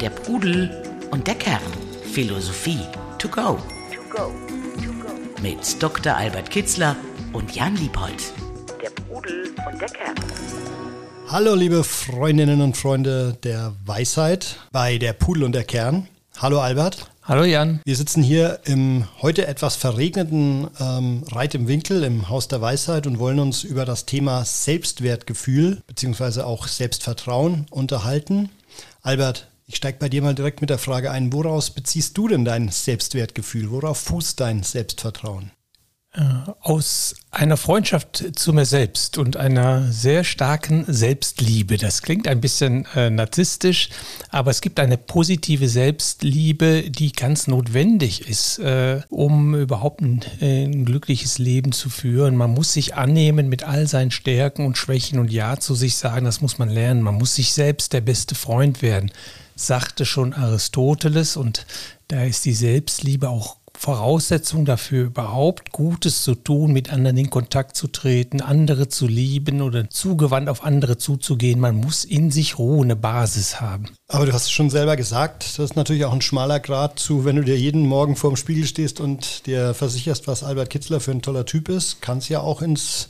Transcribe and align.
Der 0.00 0.10
Pudel 0.10 0.70
und 1.10 1.26
der 1.26 1.34
Kern. 1.34 1.60
Philosophie 2.12 2.80
to 3.18 3.28
go. 3.28 3.58
Mit 5.42 5.82
Dr. 5.82 6.14
Albert 6.14 6.50
Kitzler 6.50 6.94
und 7.32 7.54
Jan 7.54 7.74
Liebold. 7.76 8.32
Der 8.82 8.90
Pudel 8.90 9.54
und 9.70 9.80
der 9.80 9.88
Kern. 9.88 10.14
Hallo 11.28 11.54
liebe 11.54 11.82
Freundinnen 11.82 12.60
und 12.60 12.76
Freunde 12.76 13.36
der 13.42 13.72
Weisheit 13.84 14.58
bei 14.70 14.98
der 14.98 15.14
Pudel 15.14 15.42
und 15.44 15.52
der 15.52 15.64
Kern. 15.64 16.06
Hallo 16.38 16.60
Albert. 16.60 17.10
Hallo 17.24 17.44
Jan. 17.44 17.80
Wir 17.84 17.96
sitzen 17.96 18.22
hier 18.22 18.60
im 18.64 19.08
heute 19.20 19.46
etwas 19.46 19.76
verregneten 19.76 20.68
ähm, 20.80 21.24
Reit 21.30 21.54
im 21.54 21.66
Winkel 21.66 22.04
im 22.04 22.28
Haus 22.28 22.48
der 22.48 22.60
Weisheit 22.60 23.06
und 23.06 23.18
wollen 23.18 23.40
uns 23.40 23.64
über 23.64 23.84
das 23.84 24.06
Thema 24.06 24.44
Selbstwertgefühl 24.44 25.82
bzw. 25.86 26.42
auch 26.42 26.68
Selbstvertrauen 26.68 27.66
unterhalten. 27.70 28.50
Albert, 29.02 29.48
ich 29.66 29.76
steige 29.76 29.98
bei 29.98 30.08
dir 30.08 30.22
mal 30.22 30.34
direkt 30.34 30.60
mit 30.60 30.70
der 30.70 30.78
Frage 30.78 31.10
ein, 31.10 31.32
woraus 31.32 31.70
beziehst 31.70 32.18
du 32.18 32.28
denn 32.28 32.44
dein 32.44 32.68
Selbstwertgefühl? 32.68 33.70
Worauf 33.70 33.98
fußt 33.98 34.40
dein 34.40 34.62
Selbstvertrauen? 34.62 35.52
Äh, 36.14 36.20
aus 36.60 37.14
einer 37.30 37.56
Freundschaft 37.56 38.38
zu 38.38 38.52
mir 38.52 38.66
selbst 38.66 39.16
und 39.16 39.38
einer 39.38 39.90
sehr 39.90 40.24
starken 40.24 40.84
Selbstliebe. 40.86 41.78
Das 41.78 42.02
klingt 42.02 42.28
ein 42.28 42.42
bisschen 42.42 42.86
äh, 42.94 43.08
narzisstisch, 43.08 43.88
aber 44.28 44.50
es 44.50 44.60
gibt 44.60 44.78
eine 44.78 44.98
positive 44.98 45.70
Selbstliebe, 45.70 46.90
die 46.90 47.12
ganz 47.12 47.46
notwendig 47.46 48.28
ist, 48.28 48.58
äh, 48.58 49.00
um 49.08 49.54
überhaupt 49.54 50.02
ein, 50.02 50.20
äh, 50.42 50.64
ein, 50.64 50.84
glückliches 50.84 51.38
Leben 51.38 51.72
zu 51.72 51.88
führen. 51.88 52.36
Man 52.36 52.50
muss 52.50 52.74
sich 52.74 52.94
annehmen 52.94 53.48
mit 53.48 53.64
all 53.64 53.86
seinen 53.86 54.10
Stärken 54.10 54.66
und 54.66 54.76
Schwächen 54.76 55.18
und 55.18 55.32
Ja 55.32 55.58
zu 55.58 55.74
sich 55.74 55.96
sagen, 55.96 56.26
das 56.26 56.42
muss 56.42 56.58
man 56.58 56.68
lernen. 56.68 57.00
Man 57.00 57.14
muss 57.14 57.36
sich 57.36 57.54
selbst 57.54 57.94
der 57.94 58.02
beste 58.02 58.34
Freund 58.34 58.82
werden 58.82 59.10
sagte 59.54 60.06
schon 60.06 60.32
Aristoteles 60.32 61.36
und 61.36 61.66
da 62.08 62.24
ist 62.24 62.44
die 62.46 62.54
Selbstliebe 62.54 63.28
auch 63.28 63.56
Voraussetzung 63.78 64.64
dafür, 64.64 65.06
überhaupt 65.06 65.72
Gutes 65.72 66.22
zu 66.22 66.34
tun, 66.34 66.72
mit 66.72 66.92
anderen 66.92 67.16
in 67.16 67.30
Kontakt 67.30 67.76
zu 67.76 67.88
treten, 67.88 68.40
andere 68.40 68.88
zu 68.88 69.06
lieben 69.06 69.60
oder 69.60 69.90
zugewandt 69.90 70.48
auf 70.48 70.62
andere 70.64 70.98
zuzugehen. 70.98 71.58
Man 71.58 71.76
muss 71.76 72.04
in 72.04 72.30
sich 72.30 72.58
Ruhe, 72.58 72.84
eine 72.84 72.96
Basis 72.96 73.60
haben. 73.60 73.86
Aber 74.08 74.26
du 74.26 74.32
hast 74.32 74.44
es 74.44 74.50
schon 74.50 74.70
selber 74.70 74.96
gesagt, 74.96 75.58
das 75.58 75.70
ist 75.70 75.76
natürlich 75.76 76.04
auch 76.04 76.12
ein 76.12 76.22
schmaler 76.22 76.60
Grad 76.60 76.98
zu, 76.98 77.24
wenn 77.24 77.36
du 77.36 77.42
dir 77.42 77.58
jeden 77.58 77.86
Morgen 77.86 78.16
vor 78.16 78.30
dem 78.30 78.36
Spiegel 78.36 78.66
stehst 78.66 79.00
und 79.00 79.46
dir 79.46 79.74
versicherst, 79.74 80.28
was 80.28 80.44
Albert 80.44 80.70
Kitzler 80.70 81.00
für 81.00 81.10
ein 81.10 81.22
toller 81.22 81.46
Typ 81.46 81.68
ist, 81.68 82.02
kann 82.02 82.18
es 82.18 82.28
ja 82.28 82.40
auch 82.40 82.62
ins 82.62 83.08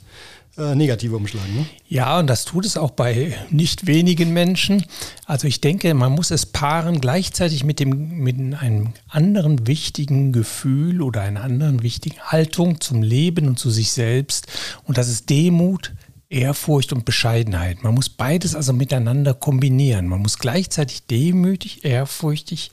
äh, 0.58 0.75
negativ 0.75 1.12
umschlagen. 1.12 1.55
Ne? 1.55 1.67
Ja, 1.89 2.19
und 2.19 2.27
das 2.27 2.45
tut 2.45 2.67
es 2.67 2.77
auch 2.77 2.91
bei 2.91 3.34
nicht 3.48 3.86
wenigen 3.86 4.34
Menschen. 4.34 4.84
Also 5.25 5.48
ich 5.48 5.62
denke, 5.62 5.95
man 5.95 6.12
muss 6.12 6.31
es 6.31 6.45
paaren 6.45 7.00
gleichzeitig 7.00 7.64
mit, 7.64 7.81
dem, 7.81 8.19
mit 8.19 8.36
einem 8.36 8.92
anderen 9.08 9.67
wichtigen 9.67 10.30
Gefühl 10.33 11.00
oder 11.00 11.23
einer 11.23 11.42
anderen 11.42 11.83
wichtigen 11.83 12.20
Haltung 12.20 12.83
zum 12.83 13.03
Leben 13.03 13.48
und 13.48 13.58
zu 13.58 13.70
sich 13.70 13.92
selbst. 13.92 14.47
Und 14.84 14.98
das 14.98 15.08
ist 15.08 15.30
Demut, 15.30 15.95
Ehrfurcht 16.28 16.92
und 16.92 17.06
Bescheidenheit. 17.06 17.83
Man 17.83 17.95
muss 17.95 18.11
beides 18.11 18.55
also 18.55 18.75
miteinander 18.75 19.33
kombinieren. 19.33 20.06
Man 20.06 20.20
muss 20.20 20.39
gleichzeitig 20.39 21.06
demütig, 21.06 21.84
ehrfurchtig 21.86 22.70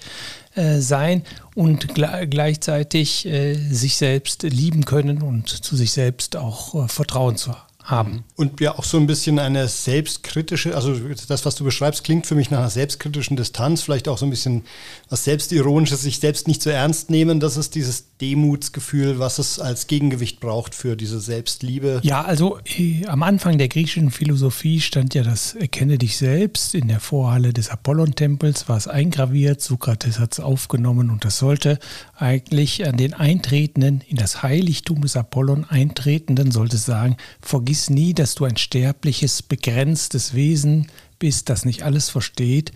äh, 0.55 0.80
sein 0.80 1.23
und 1.55 1.88
gleichzeitig 1.95 3.25
äh, 3.25 3.55
sich 3.55 3.95
selbst 3.95 4.44
lieben 4.44 4.83
können 4.83 5.22
und 5.22 5.47
zu 5.47 5.77
sich 5.77 5.91
selbst 5.91 6.35
auch 6.35 6.75
äh, 6.75 6.88
Vertrauen 6.89 7.38
zu 7.38 7.53
haben 7.53 7.69
haben. 7.90 8.23
Und 8.36 8.59
ja 8.62 8.78
auch 8.78 8.84
so 8.84 8.98
ein 8.98 9.08
bisschen 9.08 9.40
eine 9.40 9.68
selbstkritische, 9.68 10.76
also 10.76 10.94
das, 11.28 11.45
was 11.45 11.56
du 11.56 11.64
beschreibst, 11.64 12.04
klingt 12.04 12.28
für 12.28 12.36
mich 12.36 12.52
nach 12.52 12.59
einer 12.59 12.70
selbstkritischen 12.70 13.38
Distanz, 13.38 13.81
vielleicht 13.81 14.08
auch 14.08 14.18
so 14.18 14.26
ein 14.26 14.30
bisschen 14.30 14.64
was 15.09 15.23
Selbstironisches, 15.23 16.02
sich 16.02 16.20
selbst 16.20 16.48
nicht 16.48 16.62
so 16.62 16.70
ernst 16.70 17.09
nehmen. 17.09 17.40
Das 17.40 17.58
ist 17.58 17.76
dieses 17.76 18.18
Demutsgefühl, 18.22 19.19
was 19.19 19.40
es 19.40 19.59
als 19.59 19.88
Gegengewicht 19.88 20.40
braucht 20.40 20.75
für 20.75 20.96
diese 20.96 21.19
Selbstliebe. 21.19 22.02
Ja, 22.03 22.22
also 22.24 22.59
äh, 22.78 23.06
am 23.08 23.24
Anfang 23.24 23.58
der 23.58 23.69
griechischen 23.69 24.12
Philosophie 24.12 24.81
stand 24.81 25.13
ja 25.16 25.24
das 25.24 25.56
Erkenne 25.56 25.97
dich 25.97 26.18
selbst. 26.18 26.75
In 26.75 26.88
der 26.90 27.00
Vorhalle 27.00 27.53
des 27.53 27.69
Apollon-Tempels 27.69 28.69
war 28.69 28.78
es 28.78 28.88
eingraviert. 28.88 29.62
Sokrates 29.62 30.19
hat 30.19 30.34
es 30.34 30.40
aufgenommen 30.40 31.09
und 31.09 31.25
das 31.25 31.40
sollte 31.40 31.80
eigentlich 32.16 32.86
an 32.86 32.97
den 32.97 33.13
Eintretenden 33.13 34.02
in 34.08 34.18
das 34.18 34.44
Heiligtum 34.44 35.02
des 35.02 35.16
Apollon 35.16 35.66
Eintretenden 35.66 36.52
sollte 36.52 36.78
sagen, 36.78 37.18
vergiss 37.42 37.78
vergiss 37.79 37.90
nie, 37.90 38.13
dass 38.13 38.35
du 38.35 38.45
ein 38.45 38.57
sterbliches, 38.57 39.41
begrenztes 39.41 40.34
Wesen 40.34 40.88
bist, 41.17 41.50
das 41.50 41.66
nicht 41.66 41.84
alles 41.84 42.09
versteht 42.09 42.72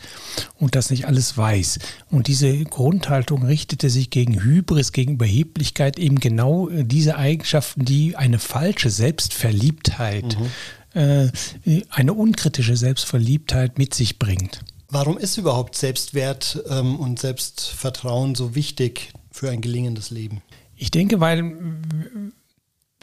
und 0.60 0.76
das 0.76 0.90
nicht 0.90 1.08
alles 1.08 1.38
weiß. 1.38 1.80
Und 2.10 2.28
diese 2.28 2.64
Grundhaltung 2.66 3.44
richtete 3.44 3.90
sich 3.90 4.10
gegen 4.10 4.42
Hybris, 4.42 4.92
gegen 4.92 5.14
Überheblichkeit, 5.14 5.98
eben 5.98 6.20
genau 6.20 6.70
äh, 6.70 6.84
diese 6.84 7.18
Eigenschaften, 7.18 7.86
die 7.86 8.16
eine 8.16 8.40
falsche 8.40 8.90
Selbstverliebtheit, 8.90 10.38
mhm. 10.94 11.00
äh, 11.00 11.82
eine 11.90 12.14
unkritische 12.14 12.76
Selbstverliebtheit 12.76 13.78
mit 13.78 13.94
sich 13.94 14.20
bringt. 14.20 14.60
Warum 14.90 15.18
ist 15.18 15.38
überhaupt 15.38 15.76
Selbstwert 15.76 16.64
ähm, 16.70 16.98
und 17.00 17.20
Selbstvertrauen 17.20 18.36
so 18.36 18.56
wichtig 18.56 19.14
für 19.32 19.50
ein 19.50 19.62
gelingendes 19.62 20.12
Leben? 20.12 20.42
Ich 20.76 20.92
denke, 20.92 21.20
weil 21.20 21.44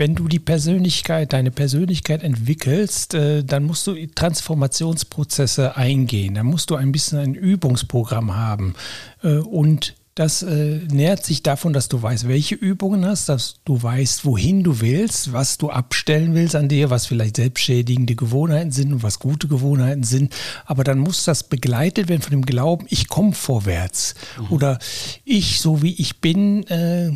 wenn 0.01 0.15
du 0.15 0.29
die 0.29 0.39
Persönlichkeit, 0.39 1.35
deine 1.35 1.51
Persönlichkeit 1.51 2.23
entwickelst, 2.23 3.13
äh, 3.13 3.45
dann 3.45 3.65
musst 3.65 3.87
du 3.87 3.95
Transformationsprozesse 3.95 5.77
eingehen. 5.77 6.37
Dann 6.37 6.47
musst 6.47 6.71
du 6.71 6.77
ein 6.77 6.91
bisschen 6.91 7.19
ein 7.19 7.35
Übungsprogramm 7.35 8.35
haben. 8.35 8.75
Äh, 9.23 9.35
und 9.35 9.95
das 10.15 10.43
äh, 10.43 10.81
nährt 10.91 11.27
sich 11.27 11.43
davon, 11.43 11.75
dass 11.75 11.89
du 11.91 12.01
weißt, 12.01 12.29
welche 12.29 12.55
Übungen 12.55 13.05
hast, 13.05 13.29
dass 13.29 13.57
du 13.67 13.83
weißt, 13.83 14.25
wohin 14.25 14.65
du 14.65 14.81
willst, 14.81 15.35
was 15.35 15.59
du 15.59 15.69
abstellen 15.69 16.35
willst 16.35 16.57
an 16.57 16.71
dir, 16.71 16.89
was 16.89 17.05
vielleicht 17.05 17.37
selbstschädigende 17.37 18.15
Gewohnheiten 18.15 18.73
sind 18.73 18.95
und 18.95 19.03
was 19.03 19.19
gute 19.19 19.49
Gewohnheiten 19.49 20.03
sind. 20.03 20.35
Aber 20.65 20.83
dann 20.83 20.99
muss 20.99 21.25
das 21.25 21.43
begleitet 21.45 22.09
werden 22.09 22.23
von 22.23 22.31
dem 22.31 22.47
Glauben, 22.47 22.87
ich 22.89 23.09
komme 23.09 23.35
vorwärts. 23.35 24.15
Mhm. 24.39 24.47
Oder 24.49 24.79
ich, 25.27 25.61
so 25.61 25.83
wie 25.83 25.93
ich 25.93 26.23
bin, 26.23 26.67
äh, 26.69 27.13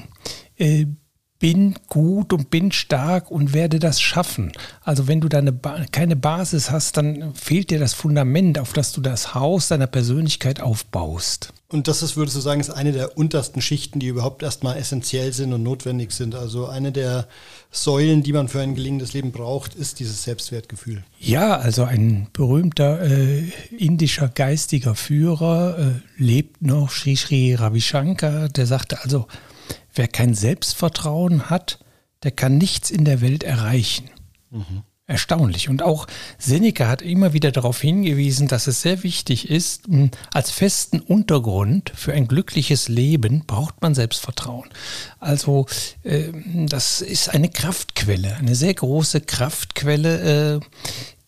äh, 0.58 0.86
bin 1.44 1.74
gut 1.90 2.32
und 2.32 2.48
bin 2.48 2.72
stark 2.72 3.30
und 3.30 3.52
werde 3.52 3.78
das 3.78 4.00
schaffen. 4.00 4.52
Also 4.82 5.08
wenn 5.08 5.20
du 5.20 5.28
da 5.28 5.42
ba 5.42 5.84
keine 5.92 6.16
Basis 6.16 6.70
hast, 6.70 6.96
dann 6.96 7.34
fehlt 7.34 7.68
dir 7.68 7.78
das 7.78 7.92
Fundament, 7.92 8.58
auf 8.58 8.72
das 8.72 8.92
du 8.92 9.02
das 9.02 9.34
Haus 9.34 9.68
deiner 9.68 9.86
Persönlichkeit 9.86 10.62
aufbaust. 10.62 11.52
Und 11.68 11.86
das 11.86 12.02
ist, 12.02 12.16
würdest 12.16 12.38
du 12.38 12.40
sagen, 12.40 12.62
ist 12.62 12.70
eine 12.70 12.92
der 12.92 13.18
untersten 13.18 13.60
Schichten, 13.60 14.00
die 14.00 14.06
überhaupt 14.06 14.42
erstmal 14.42 14.78
essentiell 14.78 15.34
sind 15.34 15.52
und 15.52 15.62
notwendig 15.62 16.12
sind. 16.12 16.34
Also 16.34 16.66
eine 16.66 16.92
der 16.92 17.28
Säulen, 17.70 18.22
die 18.22 18.32
man 18.32 18.48
für 18.48 18.62
ein 18.62 18.74
gelingendes 18.74 19.12
Leben 19.12 19.30
braucht, 19.30 19.74
ist 19.74 20.00
dieses 20.00 20.22
Selbstwertgefühl. 20.22 21.04
Ja, 21.20 21.58
also 21.58 21.84
ein 21.84 22.28
berühmter 22.32 23.02
äh, 23.02 23.50
indischer 23.76 24.28
geistiger 24.28 24.94
Führer 24.94 25.78
äh, 25.78 26.22
lebt 26.22 26.62
noch, 26.62 26.88
Sri 26.88 27.16
Sri 27.16 27.54
Ravi 27.54 27.82
Shankar, 27.82 28.48
der 28.48 28.64
sagte 28.64 29.02
also, 29.02 29.26
Wer 29.94 30.08
kein 30.08 30.34
Selbstvertrauen 30.34 31.50
hat, 31.50 31.78
der 32.22 32.32
kann 32.32 32.58
nichts 32.58 32.90
in 32.90 33.04
der 33.04 33.20
Welt 33.20 33.44
erreichen. 33.44 34.10
Mhm. 34.50 34.82
Erstaunlich. 35.06 35.68
Und 35.68 35.82
auch 35.82 36.06
Seneca 36.38 36.88
hat 36.88 37.02
immer 37.02 37.34
wieder 37.34 37.52
darauf 37.52 37.78
hingewiesen, 37.78 38.48
dass 38.48 38.66
es 38.66 38.80
sehr 38.80 39.02
wichtig 39.02 39.50
ist, 39.50 39.82
als 40.32 40.50
festen 40.50 41.00
Untergrund 41.00 41.92
für 41.94 42.14
ein 42.14 42.26
glückliches 42.26 42.88
Leben 42.88 43.44
braucht 43.44 43.82
man 43.82 43.94
Selbstvertrauen. 43.94 44.70
Also 45.20 45.66
äh, 46.04 46.32
das 46.68 47.02
ist 47.02 47.28
eine 47.28 47.50
Kraftquelle, 47.50 48.36
eine 48.36 48.54
sehr 48.54 48.72
große 48.72 49.20
Kraftquelle, 49.20 50.54
äh, 50.56 50.60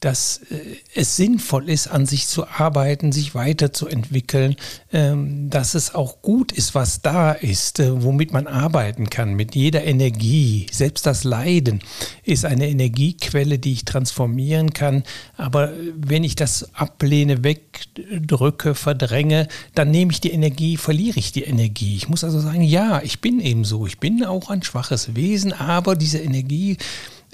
dass 0.06 0.40
äh, 0.50 0.76
es 0.94 1.16
sinnvoll 1.16 1.68
ist, 1.68 1.88
an 1.88 2.06
sich 2.06 2.28
zu 2.28 2.46
arbeiten, 2.46 3.10
sich 3.10 3.34
weiterzuentwickeln, 3.34 4.54
ähm, 4.92 5.50
dass 5.50 5.74
es 5.74 5.96
auch 5.96 6.22
gut 6.22 6.52
ist, 6.52 6.76
was 6.76 7.02
da 7.02 7.32
ist, 7.32 7.80
äh, 7.80 8.04
womit 8.04 8.32
man 8.32 8.46
arbeiten 8.46 9.10
kann, 9.10 9.34
mit 9.34 9.56
jeder 9.56 9.82
Energie. 9.82 10.68
Selbst 10.70 11.06
das 11.06 11.24
Leiden 11.24 11.80
ist 12.22 12.44
eine 12.44 12.68
Energiequelle, 12.68 13.58
die 13.58 13.72
ich 13.72 13.84
transformieren 13.84 14.72
kann. 14.72 15.02
Aber 15.36 15.72
wenn 15.96 16.22
ich 16.22 16.36
das 16.36 16.72
ablehne, 16.72 17.42
wegdrücke, 17.42 18.76
verdränge, 18.76 19.48
dann 19.74 19.90
nehme 19.90 20.12
ich 20.12 20.20
die 20.20 20.30
Energie, 20.30 20.76
verliere 20.76 21.18
ich 21.18 21.32
die 21.32 21.42
Energie. 21.42 21.96
Ich 21.96 22.08
muss 22.08 22.22
also 22.22 22.38
sagen, 22.38 22.62
ja, 22.62 23.02
ich 23.02 23.20
bin 23.20 23.40
eben 23.40 23.64
so. 23.64 23.88
Ich 23.88 23.98
bin 23.98 24.24
auch 24.24 24.50
ein 24.50 24.62
schwaches 24.62 25.16
Wesen, 25.16 25.52
aber 25.52 25.96
diese 25.96 26.18
Energie, 26.18 26.76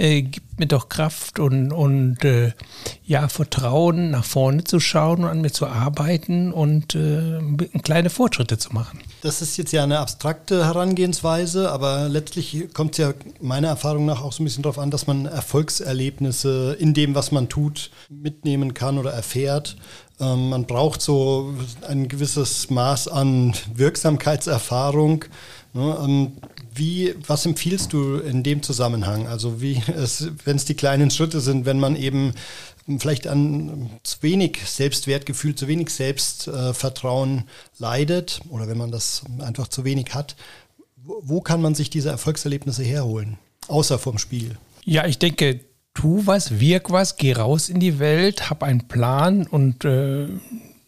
äh, 0.03 0.23
gibt 0.23 0.59
mir 0.59 0.67
doch 0.67 0.89
Kraft 0.89 1.39
und, 1.39 1.73
und 1.73 2.25
äh, 2.25 2.53
ja, 3.05 3.29
Vertrauen, 3.29 4.11
nach 4.11 4.25
vorne 4.25 4.65
zu 4.65 4.81
schauen 4.81 5.23
und 5.23 5.31
an 5.31 5.41
mir 5.41 5.53
zu 5.53 5.67
arbeiten 5.67 6.53
und 6.53 6.95
äh, 6.97 7.39
kleine 7.83 8.11
Fortschritte 8.11 8.59
zu 8.59 8.73
machen. 8.73 9.01
Das 9.23 9.41
ist 9.41 9.57
jetzt 9.57 9.73
ja 9.73 9.85
eine 9.85 10.01
abstrakte 10.01 10.67
Herangehensweise, 10.67 11.71
aber 11.71 12.09
letztlich 12.09 12.69
kommt 12.75 12.93
es 12.93 12.99
ja 12.99 13.15
meiner 13.41 13.69
Erfahrung 13.69 14.05
nach 14.05 14.23
auch 14.23 14.33
so 14.33 14.43
ein 14.43 14.45
bisschen 14.45 14.65
darauf 14.65 14.79
an, 14.79 14.91
dass 14.91 15.07
man 15.07 15.27
Erfolgserlebnisse 15.27 16.77
in 16.79 16.95
dem, 16.95 17.15
was 17.15 17.31
man 17.31 17.49
tut, 17.49 17.91
mitnehmen 18.09 18.75
kann 18.75 18.99
oder 18.99 19.13
erfährt. 19.13 19.77
Ähm, 20.21 20.49
man 20.49 20.67
braucht 20.67 21.01
so 21.01 21.55
ein 21.87 22.09
gewisses 22.09 22.71
Maß 22.71 23.09
an 23.09 23.55
Wirksamkeitserfahrung. 23.75 25.25
Ne? 25.75 25.99
Ähm, 26.03 26.33
wie, 26.75 27.15
was 27.27 27.47
empfiehlst 27.47 27.93
du 27.93 28.17
in 28.17 28.43
dem 28.43 28.63
Zusammenhang? 28.63 29.27
Also 29.27 29.61
wie 29.61 29.83
wenn 30.45 30.57
es 30.57 30.65
die 30.65 30.75
kleinen 30.75 31.11
Schritte 31.11 31.41
sind, 31.41 31.65
wenn 31.65 31.81
man 31.81 31.97
eben 31.97 32.35
vielleicht 32.99 33.27
an 33.27 33.91
zu 34.03 34.23
wenig 34.23 34.59
Selbstwertgefühl, 34.65 35.55
zu 35.55 35.69
wenig 35.69 35.91
Selbstvertrauen 35.91 37.45
leidet 37.79 38.41
oder 38.49 38.69
wenn 38.69 38.79
man 38.79 38.91
das 38.91 39.23
einfach 39.41 39.69
zu 39.69 39.85
wenig 39.85 40.15
hat, 40.15 40.37
wo, 40.97 41.21
wo 41.23 41.41
kann 41.41 41.63
man 41.63 41.75
sich 41.75 41.91
diese 41.91 42.11
Erfolgserlebnisse 42.11 42.83
herholen? 42.83 43.39
Außer 43.69 43.99
vom 43.99 44.19
Spiel. 44.19 44.57
Ja, 44.85 45.07
ich 45.07 45.19
denke, 45.19 45.61
tu 45.95 46.27
was, 46.27 46.59
wirk 46.59 46.91
was, 46.91 47.17
geh 47.17 47.33
raus 47.33 47.69
in 47.69 47.81
die 47.81 47.99
Welt, 47.99 48.51
hab 48.51 48.63
einen 48.63 48.89
Plan 48.89 49.47
und 49.47 49.85
äh, 49.85 50.29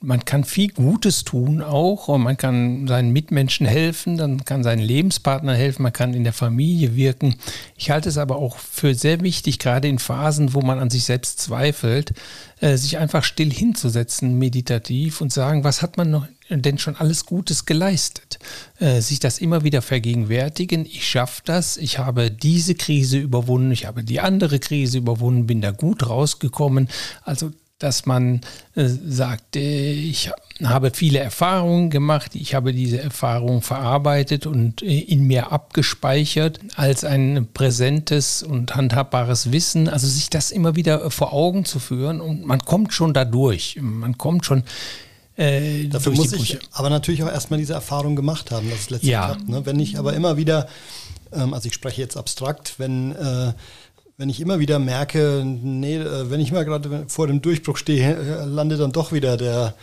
man 0.05 0.25
kann 0.25 0.45
viel 0.45 0.71
Gutes 0.71 1.25
tun 1.25 1.63
auch 1.63 2.09
und 2.09 2.23
man 2.23 2.37
kann 2.37 2.87
seinen 2.87 3.13
Mitmenschen 3.13 3.67
helfen, 3.67 4.17
dann 4.17 4.45
kann 4.45 4.63
seinen 4.63 4.83
Lebenspartner 4.83 5.55
helfen, 5.55 5.83
man 5.83 5.93
kann 5.93 6.15
in 6.15 6.25
der 6.25 6.33
Familie 6.33 6.95
wirken. 6.95 7.37
Ich 7.77 7.91
halte 7.91 8.09
es 8.09 8.19
aber 8.19 8.37
auch 8.37 8.59
für 8.59 8.95
sehr 8.95 9.21
wichtig, 9.23 9.59
gerade 9.59 9.89
in 9.89 9.99
Phasen, 9.99 10.55
wo 10.55 10.61
man 10.61 10.79
an 10.79 10.91
sich 10.91 11.05
selbst 11.05 11.41
zweifelt, 11.41 12.13
äh, 12.61 12.77
sich 12.77 12.99
einfach 12.99 13.25
still 13.25 13.53
hinzusetzen, 13.53 14.39
meditativ 14.39 15.21
und 15.21 15.33
sagen, 15.33 15.65
was 15.65 15.83
hat 15.83 15.97
man 15.97 16.11
noch 16.11 16.27
denn 16.51 16.79
schon 16.79 16.97
alles 16.97 17.25
Gutes 17.25 17.65
geleistet? 17.65 18.39
Äh, 18.79 19.01
sich 19.01 19.19
das 19.19 19.39
immer 19.39 19.65
wieder 19.65 19.83
vergegenwärtigen, 19.83 20.85
ich 20.85 21.09
schaffe 21.09 21.43
das, 21.45 21.77
ich 21.77 21.99
habe 21.99 22.31
diese 22.31 22.75
Krise 22.75 23.19
überwunden, 23.19 23.73
ich 23.73 23.87
habe 23.87 24.05
die 24.05 24.21
andere 24.21 24.59
Krise 24.59 24.99
überwunden, 24.99 25.47
bin 25.47 25.63
da 25.63 25.71
gut 25.71 26.09
rausgekommen. 26.09 26.89
Also 27.23 27.51
dass 27.79 28.07
man 28.07 28.41
äh, 28.77 28.87
sagt, 28.87 29.57
äh, 29.57 29.93
ich 29.93 30.31
habe 30.63 30.93
viele 30.95 31.19
Erfahrungen 31.19 31.91
gemacht, 31.91 32.35
ich 32.35 32.55
habe 32.55 32.73
diese 32.73 33.01
Erfahrungen 33.01 33.63
verarbeitet 33.63 34.47
und 34.47 34.83
äh, 34.83 35.01
in 35.01 35.27
mir 35.27 35.51
abgespeichert 35.51 36.61
als 36.77 37.05
ein 37.05 37.49
präsentes 37.53 38.43
und 38.43 38.77
handhabbares 38.77 39.51
Wissen. 39.51 39.89
Also 39.89 40.07
sich 40.07 40.31
das 40.31 40.53
immer 40.53 40.77
wieder 40.77 41.11
vor 41.11 41.33
Augen 41.33 41.65
zu 41.65 41.81
führen 41.81 42.21
und 42.21 42.45
man 42.47 42.61
kommt 42.61 42.93
schon 42.93 43.13
dadurch. 43.13 43.79
Man 43.81 44.17
kommt 44.19 44.47
schon 44.47 44.63
äh, 45.37 45.89
Dafür 45.89 46.13
muss 46.13 46.33
ich 46.33 46.59
aber 46.71 46.91
natürlich 46.91 47.25
auch 47.25 47.29
erstmal 47.31 47.59
diese 47.59 47.75
Erfahrung 47.75 48.15
gemacht 48.15 48.53
haben, 48.53 48.71
dass 48.71 48.81
es 48.81 48.91
letztlich 48.91 49.11
ja. 49.11 49.27
klappt. 49.27 49.49
Ne? 49.49 49.67
Wenn 49.67 49.81
ich 49.81 49.99
aber 49.99 50.13
immer 50.15 50.37
wieder, 50.37 50.69
ähm, 51.33 51.55
also 51.55 51.67
ich 51.67 51.75
spreche 51.75 52.01
jetzt 52.01 52.17
abstrakt, 52.17 52.75
wenn 52.79 53.13
äh, 53.17 53.53
wenn 54.17 54.29
ich 54.29 54.41
immer 54.41 54.59
wieder 54.59 54.79
merke, 54.79 55.43
nee, 55.45 55.97
äh, 55.97 56.31
wenn 56.31 56.41
ich 56.41 56.53
mal 56.53 56.65
gerade 56.65 57.05
vor 57.09 57.27
dem 57.27 57.43
Durchbruch 57.43 57.77
stehe, 57.77 58.17
äh, 58.17 58.45
landet 58.45 58.81
dann 58.81 58.93
doch 58.93 59.13
wieder 59.13 59.37
der, 59.37 59.75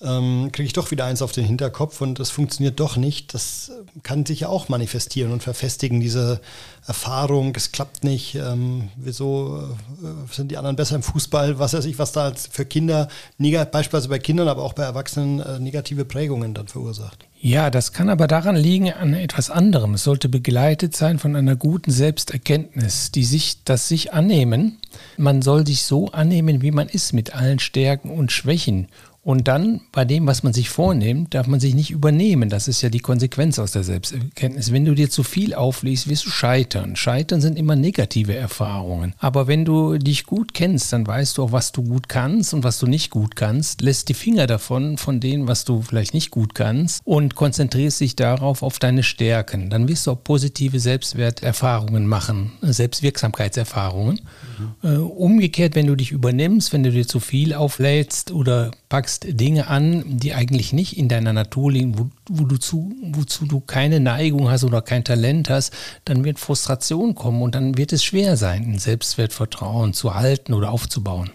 ähm, 0.00 0.50
kriege 0.52 0.66
ich 0.66 0.74
doch 0.74 0.90
wieder 0.90 1.06
eins 1.06 1.22
auf 1.22 1.32
den 1.32 1.44
Hinterkopf 1.44 2.00
und 2.00 2.20
das 2.20 2.30
funktioniert 2.30 2.78
doch 2.78 2.96
nicht. 2.96 3.32
Das 3.32 3.70
äh, 3.70 4.00
kann 4.02 4.26
sich 4.26 4.40
ja 4.40 4.48
auch 4.48 4.68
manifestieren 4.68 5.32
und 5.32 5.42
verfestigen, 5.42 6.00
diese 6.00 6.40
Erfahrung, 6.86 7.54
es 7.56 7.72
klappt 7.72 8.04
nicht, 8.04 8.34
ähm, 8.34 8.90
wieso 8.96 9.58
äh, 10.02 10.34
sind 10.34 10.50
die 10.50 10.58
anderen 10.58 10.76
besser 10.76 10.96
im 10.96 11.02
Fußball, 11.02 11.58
was 11.58 11.72
weiß 11.72 11.86
ich, 11.86 11.98
was 11.98 12.12
da 12.12 12.32
für 12.34 12.66
Kinder, 12.66 13.08
beispielsweise 13.38 14.08
bei 14.08 14.18
Kindern, 14.18 14.48
aber 14.48 14.62
auch 14.62 14.74
bei 14.74 14.84
Erwachsenen 14.84 15.40
äh, 15.40 15.58
negative 15.58 16.04
Prägungen 16.04 16.52
dann 16.52 16.68
verursacht. 16.68 17.27
Ja, 17.40 17.70
das 17.70 17.92
kann 17.92 18.08
aber 18.08 18.26
daran 18.26 18.56
liegen, 18.56 18.92
an 18.92 19.14
etwas 19.14 19.48
anderem. 19.48 19.94
Es 19.94 20.02
sollte 20.02 20.28
begleitet 20.28 20.96
sein 20.96 21.20
von 21.20 21.36
einer 21.36 21.54
guten 21.54 21.92
Selbsterkenntnis, 21.92 23.12
die 23.12 23.22
sich, 23.22 23.62
das 23.64 23.86
sich 23.86 24.12
annehmen. 24.12 24.78
Man 25.16 25.40
soll 25.40 25.64
sich 25.64 25.82
so 25.82 26.10
annehmen, 26.10 26.62
wie 26.62 26.72
man 26.72 26.88
ist, 26.88 27.12
mit 27.12 27.36
allen 27.36 27.60
Stärken 27.60 28.10
und 28.10 28.32
Schwächen 28.32 28.88
und 29.28 29.46
dann 29.46 29.82
bei 29.92 30.06
dem, 30.06 30.26
was 30.26 30.42
man 30.42 30.54
sich 30.54 30.70
vornimmt, 30.70 31.34
darf 31.34 31.48
man 31.48 31.60
sich 31.60 31.74
nicht 31.74 31.90
übernehmen. 31.90 32.48
Das 32.48 32.66
ist 32.66 32.80
ja 32.80 32.88
die 32.88 33.00
Konsequenz 33.00 33.58
aus 33.58 33.72
der 33.72 33.84
Selbsterkenntnis. 33.84 34.72
Wenn 34.72 34.86
du 34.86 34.94
dir 34.94 35.10
zu 35.10 35.22
viel 35.22 35.52
aufliest, 35.52 36.08
wirst 36.08 36.24
du 36.24 36.30
scheitern. 36.30 36.96
Scheitern 36.96 37.42
sind 37.42 37.58
immer 37.58 37.76
negative 37.76 38.34
Erfahrungen. 38.34 39.12
Aber 39.18 39.46
wenn 39.46 39.66
du 39.66 39.98
dich 39.98 40.24
gut 40.24 40.54
kennst, 40.54 40.94
dann 40.94 41.06
weißt 41.06 41.36
du 41.36 41.42
auch, 41.42 41.52
was 41.52 41.72
du 41.72 41.82
gut 41.82 42.08
kannst 42.08 42.54
und 42.54 42.64
was 42.64 42.78
du 42.78 42.86
nicht 42.86 43.10
gut 43.10 43.36
kannst, 43.36 43.82
lässt 43.82 44.08
die 44.08 44.14
Finger 44.14 44.46
davon, 44.46 44.96
von 44.96 45.20
dem, 45.20 45.46
was 45.46 45.66
du 45.66 45.82
vielleicht 45.82 46.14
nicht 46.14 46.30
gut 46.30 46.54
kannst 46.54 47.02
und 47.04 47.34
konzentrierst 47.34 48.00
dich 48.00 48.16
darauf, 48.16 48.62
auf 48.62 48.78
deine 48.78 49.02
Stärken. 49.02 49.68
Dann 49.68 49.88
wirst 49.88 50.06
du 50.06 50.12
auch 50.12 50.24
positive 50.24 50.80
Selbstwerterfahrungen 50.80 52.06
machen, 52.06 52.52
Selbstwirksamkeitserfahrungen. 52.62 54.22
Mhm. 54.82 55.06
Umgekehrt, 55.06 55.74
wenn 55.74 55.86
du 55.86 55.96
dich 55.96 56.12
übernimmst, 56.12 56.72
wenn 56.72 56.82
du 56.82 56.90
dir 56.90 57.06
zu 57.06 57.20
viel 57.20 57.54
auflädst 57.54 58.30
oder 58.30 58.70
packst, 58.88 59.08
packst 59.08 59.40
Dinge 59.40 59.68
an, 59.68 60.04
die 60.06 60.34
eigentlich 60.34 60.72
nicht 60.72 60.96
in 60.96 61.08
deiner 61.08 61.32
Natur 61.32 61.72
liegen, 61.72 61.98
wo, 61.98 62.10
wo 62.28 62.44
du 62.44 62.58
zu, 62.58 62.92
wozu 63.12 63.46
du 63.46 63.60
keine 63.60 64.00
Neigung 64.00 64.50
hast 64.50 64.64
oder 64.64 64.82
kein 64.82 65.04
Talent 65.04 65.48
hast, 65.48 65.72
dann 66.04 66.24
wird 66.24 66.38
Frustration 66.38 67.14
kommen 67.14 67.42
und 67.42 67.54
dann 67.54 67.78
wird 67.78 67.92
es 67.92 68.04
schwer 68.04 68.36
sein, 68.36 68.64
ein 68.64 68.78
Selbstwertvertrauen 68.78 69.94
zu 69.94 70.14
halten 70.14 70.52
oder 70.52 70.70
aufzubauen. 70.70 71.30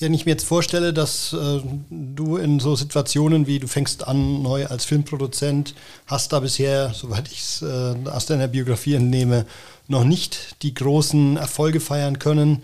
Wenn 0.00 0.14
ich 0.14 0.26
mir 0.26 0.32
jetzt 0.32 0.44
vorstelle, 0.44 0.92
dass 0.92 1.32
äh, 1.32 1.60
du 1.90 2.36
in 2.36 2.60
so 2.60 2.76
Situationen 2.76 3.48
wie 3.48 3.58
du 3.58 3.66
fängst 3.66 4.06
an 4.06 4.42
neu 4.42 4.66
als 4.66 4.84
Filmproduzent, 4.84 5.74
hast 6.06 6.32
da 6.32 6.38
bisher, 6.38 6.92
soweit 6.94 7.26
ich 7.32 7.40
es 7.40 7.62
äh, 7.62 7.94
aus 8.08 8.26
deiner 8.26 8.46
Biografie 8.46 8.94
entnehme, 8.94 9.44
noch 9.88 10.04
nicht 10.04 10.62
die 10.62 10.74
großen 10.74 11.36
Erfolge 11.36 11.80
feiern 11.80 12.20
können. 12.20 12.62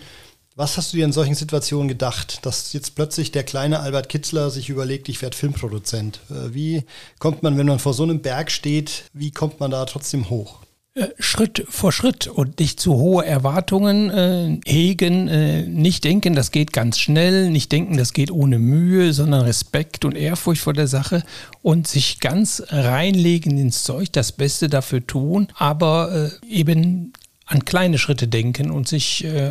Was 0.54 0.76
hast 0.76 0.92
du 0.92 0.98
dir 0.98 1.04
in 1.04 1.12
solchen 1.12 1.34
Situationen 1.34 1.88
gedacht, 1.88 2.46
dass 2.46 2.72
jetzt 2.72 2.94
plötzlich 2.94 3.32
der 3.32 3.42
kleine 3.42 3.80
Albert 3.80 4.08
Kitzler 4.08 4.50
sich 4.50 4.68
überlegt, 4.68 5.08
ich 5.08 5.20
werde 5.20 5.36
Filmproduzent? 5.36 6.20
Äh, 6.30 6.54
wie 6.54 6.84
kommt 7.18 7.42
man, 7.42 7.58
wenn 7.58 7.66
man 7.66 7.80
vor 7.80 7.94
so 7.94 8.04
einem 8.04 8.22
Berg 8.22 8.52
steht, 8.52 9.06
wie 9.12 9.32
kommt 9.32 9.58
man 9.58 9.72
da 9.72 9.84
trotzdem 9.86 10.30
hoch? 10.30 10.63
Äh, 10.96 11.08
Schritt 11.18 11.64
vor 11.68 11.90
Schritt 11.90 12.28
und 12.28 12.60
nicht 12.60 12.78
zu 12.78 12.94
hohe 12.94 13.26
Erwartungen 13.26 14.10
äh, 14.10 14.60
hegen, 14.64 15.26
äh, 15.26 15.62
nicht 15.66 16.04
denken, 16.04 16.36
das 16.36 16.52
geht 16.52 16.72
ganz 16.72 17.00
schnell, 17.00 17.50
nicht 17.50 17.72
denken, 17.72 17.96
das 17.96 18.12
geht 18.12 18.30
ohne 18.30 18.60
Mühe, 18.60 19.12
sondern 19.12 19.40
Respekt 19.40 20.04
und 20.04 20.16
Ehrfurcht 20.16 20.62
vor 20.62 20.72
der 20.72 20.86
Sache 20.86 21.24
und 21.62 21.88
sich 21.88 22.20
ganz 22.20 22.62
reinlegen 22.68 23.58
ins 23.58 23.82
Zeug, 23.82 24.12
das 24.12 24.30
Beste 24.30 24.68
dafür 24.68 25.04
tun, 25.04 25.48
aber 25.56 26.30
äh, 26.44 26.46
eben 26.46 27.12
an 27.44 27.64
kleine 27.64 27.98
Schritte 27.98 28.28
denken 28.28 28.70
und 28.70 28.86
sich 28.86 29.24
äh, 29.24 29.50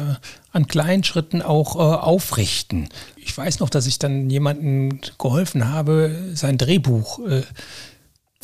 an 0.54 0.68
kleinen 0.68 1.04
Schritten 1.04 1.42
auch 1.42 1.76
äh, 1.76 1.80
aufrichten. 1.80 2.88
Ich 3.18 3.38
weiß 3.38 3.60
noch, 3.60 3.70
dass 3.70 3.86
ich 3.86 4.00
dann 4.00 4.30
jemandem 4.30 5.00
geholfen 5.20 5.70
habe, 5.70 6.32
sein 6.36 6.58
Drehbuch 6.58 7.20
äh, 7.28 7.42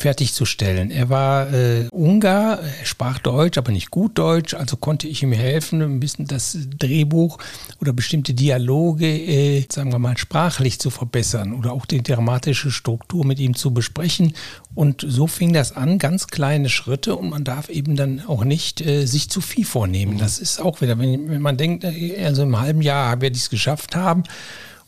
fertigzustellen. 0.00 0.90
Er 0.90 1.08
war 1.10 1.52
äh, 1.52 1.88
Ungar, 1.90 2.60
er 2.60 2.84
sprach 2.84 3.18
Deutsch, 3.18 3.58
aber 3.58 3.70
nicht 3.70 3.90
gut 3.90 4.18
Deutsch, 4.18 4.54
also 4.54 4.76
konnte 4.76 5.06
ich 5.06 5.22
ihm 5.22 5.32
helfen, 5.32 5.82
ein 5.82 6.00
bisschen 6.00 6.26
das 6.26 6.56
Drehbuch 6.78 7.38
oder 7.80 7.92
bestimmte 7.92 8.34
Dialoge, 8.34 9.06
äh, 9.06 9.66
sagen 9.70 9.92
wir 9.92 9.98
mal, 9.98 10.16
sprachlich 10.16 10.78
zu 10.78 10.90
verbessern 10.90 11.52
oder 11.52 11.72
auch 11.72 11.86
die 11.86 12.02
dramatische 12.02 12.70
Struktur 12.70 13.24
mit 13.24 13.38
ihm 13.38 13.54
zu 13.54 13.72
besprechen. 13.72 14.34
Und 14.74 15.04
so 15.06 15.26
fing 15.26 15.52
das 15.52 15.72
an, 15.76 15.98
ganz 15.98 16.28
kleine 16.28 16.68
Schritte 16.68 17.16
und 17.16 17.30
man 17.30 17.44
darf 17.44 17.68
eben 17.68 17.96
dann 17.96 18.22
auch 18.26 18.44
nicht 18.44 18.80
äh, 18.80 19.06
sich 19.06 19.28
zu 19.28 19.40
viel 19.40 19.64
vornehmen. 19.64 20.18
Das 20.18 20.38
ist 20.38 20.60
auch 20.60 20.80
wieder, 20.80 20.98
wenn, 20.98 21.28
wenn 21.28 21.42
man 21.42 21.56
denkt, 21.56 21.84
äh, 21.84 22.24
also 22.24 22.42
im 22.42 22.58
halben 22.58 22.82
Jahr 22.82 23.20
werde 23.20 23.36
ich 23.36 23.42
es 23.42 23.50
geschafft 23.50 23.96
haben, 23.96 24.24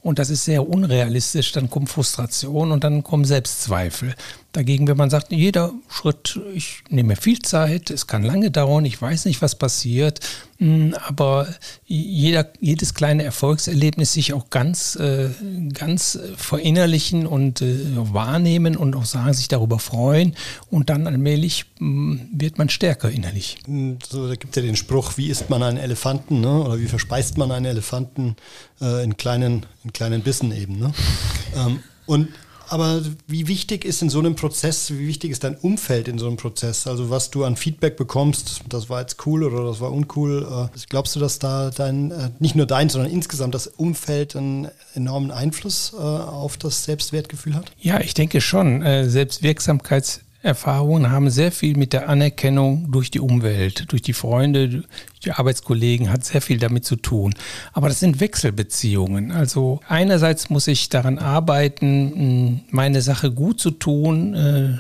und 0.03 0.19
das 0.19 0.31
ist 0.31 0.45
sehr 0.45 0.69
unrealistisch, 0.69 1.53
dann 1.53 1.71
kommt 1.71 1.89
Frustration 1.89 2.73
und 2.73 2.83
dann 2.83 3.05
kommen 3.05 3.25
Selbstzweifel. 3.25 4.15
Dagegen, 4.53 4.87
wenn 4.87 4.99
man 4.99 5.09
sagt, 5.09 5.33
jeder 5.33 5.73
Schritt, 5.89 6.39
ich 6.55 6.83
nehme 6.91 7.17
viel 7.17 7.39
Zeit, 7.41 7.91
es 7.91 8.07
kann 8.07 8.23
lange 8.23 8.51
dauern, 8.51 8.85
ich 8.85 9.01
weiß 9.01 9.25
nicht, 9.25 9.41
was 9.41 9.55
passiert, 9.55 10.21
hm, 10.59 10.95
aber 11.09 11.49
jeder, 11.87 12.53
jedes 12.61 12.93
kleine 12.93 13.25
Erfolgserlebnis 13.25 14.13
sich 14.13 14.35
auch 14.35 14.51
ganz, 14.51 14.97
äh, 14.97 15.31
ganz 15.73 16.19
verinnerlichen 16.37 17.27
und 17.27 17.63
äh, 17.63 17.79
wahrnehmen 17.97 18.77
und 18.77 18.95
auch 18.95 19.07
sagen, 19.07 19.33
sich 19.33 19.49
darüber 19.49 19.79
freuen 19.79 20.37
und 20.71 20.91
dann 20.91 21.07
allmählich 21.07 21.65
hm, 21.79 22.29
wird 22.33 22.59
man 22.59 22.69
stärker 22.69 23.11
innerlich. 23.11 23.57
Hm, 23.65 24.01
so, 24.07 24.29
da 24.29 24.35
gibt 24.35 24.55
es 24.55 24.63
ja 24.63 24.67
den 24.67 24.77
Spruch, 24.77 25.17
wie 25.17 25.29
isst 25.29 25.49
man 25.49 25.63
einen 25.63 25.79
Elefanten 25.79 26.43
ne? 26.43 26.63
oder 26.63 26.79
wie 26.79 26.89
verspeist 26.89 27.39
man 27.39 27.51
einen 27.53 27.65
Elefanten 27.67 28.37
äh, 28.83 29.03
in, 29.03 29.17
kleinen, 29.17 29.65
in 29.83 29.95
kleinen 29.95 30.21
Bissen 30.21 30.53
eben. 30.53 30.79
Ne? 30.79 30.93
ähm, 31.57 31.81
und 32.05 32.29
Aber 32.73 33.03
wie 33.27 33.49
wichtig 33.49 33.85
ist 33.85 34.01
in 34.01 34.09
so 34.09 34.19
einem 34.19 34.35
Prozess, 34.35 34.91
wie 34.91 35.07
wichtig 35.07 35.31
ist 35.31 35.45
dein 35.45 35.57
Umfeld 35.57 36.09
in 36.09 36.17
so 36.19 36.27
einem 36.27 36.39
Prozess? 36.39 36.87
Also 36.87 37.11
was 37.11 37.31
du 37.31 37.45
an 37.45 37.57
Feedback 37.57 37.99
bekommst, 37.99 38.63
das 38.67 38.89
war 38.89 39.03
jetzt 39.03 39.27
cool 39.27 39.45
oder 39.45 39.63
das 39.67 39.81
war 39.81 39.93
uncool. 39.93 40.71
Äh, 40.75 40.79
glaubst 40.89 41.15
du, 41.15 41.21
dass 41.21 41.39
da 41.39 41.71
dein, 41.71 42.11
äh, 42.11 42.31
nicht 42.39 42.55
nur 42.55 42.65
dein, 42.65 42.89
sondern 42.89 43.13
insgesamt 43.13 43.55
das 43.55 43.67
Umfeld 43.67 44.37
einen 44.37 44.69
enormen 44.95 45.31
Einfluss 45.31 45.93
äh, 45.93 45.99
auf 45.99 46.57
das 46.57 46.85
Selbstwertgefühl 46.85 47.55
hat? 47.57 47.73
Ja, 47.79 48.01
ich 48.01 48.15
denke 48.15 48.41
schon. 48.41 48.81
Selbstwirksamkeits 48.83 50.23
Erfahrungen 50.43 51.11
haben 51.11 51.31
sehr 51.31 51.53
viel 51.53 51.77
mit 51.77 51.93
der 51.93 52.09
Anerkennung 52.09 52.91
durch 52.91 53.11
die 53.11 53.21
Umwelt, 53.21 53.91
durch 53.93 54.03
die 54.03 54.13
Freunde, 54.13 54.83
die 55.25 55.31
Arbeitskollegen, 55.31 56.11
hat 56.11 56.25
sehr 56.25 56.43
viel 56.43 56.59
damit 56.59 56.85
zu 56.85 56.97
tun. 56.97 57.35
Aber 57.73 57.89
das 57.89 58.01
sind 58.01 58.21
Wechselbeziehungen. 58.21 59.31
Also 59.31 59.81
einerseits 59.89 60.51
muss 60.51 60.67
ich 60.67 60.89
daran 60.89 61.19
arbeiten, 61.19 62.65
meine 62.71 63.03
Sache 63.03 63.31
gut 63.31 63.61
zu 63.61 63.71
tun, 63.71 64.35
äh, 64.35 64.79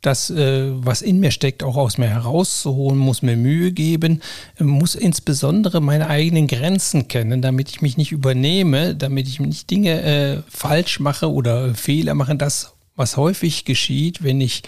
das, 0.00 0.30
äh, 0.30 0.70
was 0.72 1.02
in 1.02 1.18
mir 1.18 1.32
steckt, 1.32 1.64
auch 1.64 1.76
aus 1.76 1.98
mir 1.98 2.08
herauszuholen, 2.08 2.98
muss 2.98 3.22
mir 3.22 3.36
Mühe 3.36 3.72
geben, 3.72 4.20
muss 4.60 4.94
insbesondere 4.94 5.80
meine 5.80 6.08
eigenen 6.08 6.46
Grenzen 6.46 7.08
kennen, 7.08 7.42
damit 7.42 7.68
ich 7.68 7.82
mich 7.82 7.96
nicht 7.96 8.12
übernehme, 8.12 8.94
damit 8.94 9.26
ich 9.26 9.40
nicht 9.40 9.68
Dinge 9.70 10.02
äh, 10.02 10.42
falsch 10.48 11.00
mache 11.00 11.32
oder 11.32 11.74
Fehler 11.74 12.14
mache. 12.14 12.36
Das 12.36 12.74
was 12.98 13.16
häufig 13.16 13.64
geschieht, 13.64 14.22
wenn 14.22 14.40
ich 14.40 14.62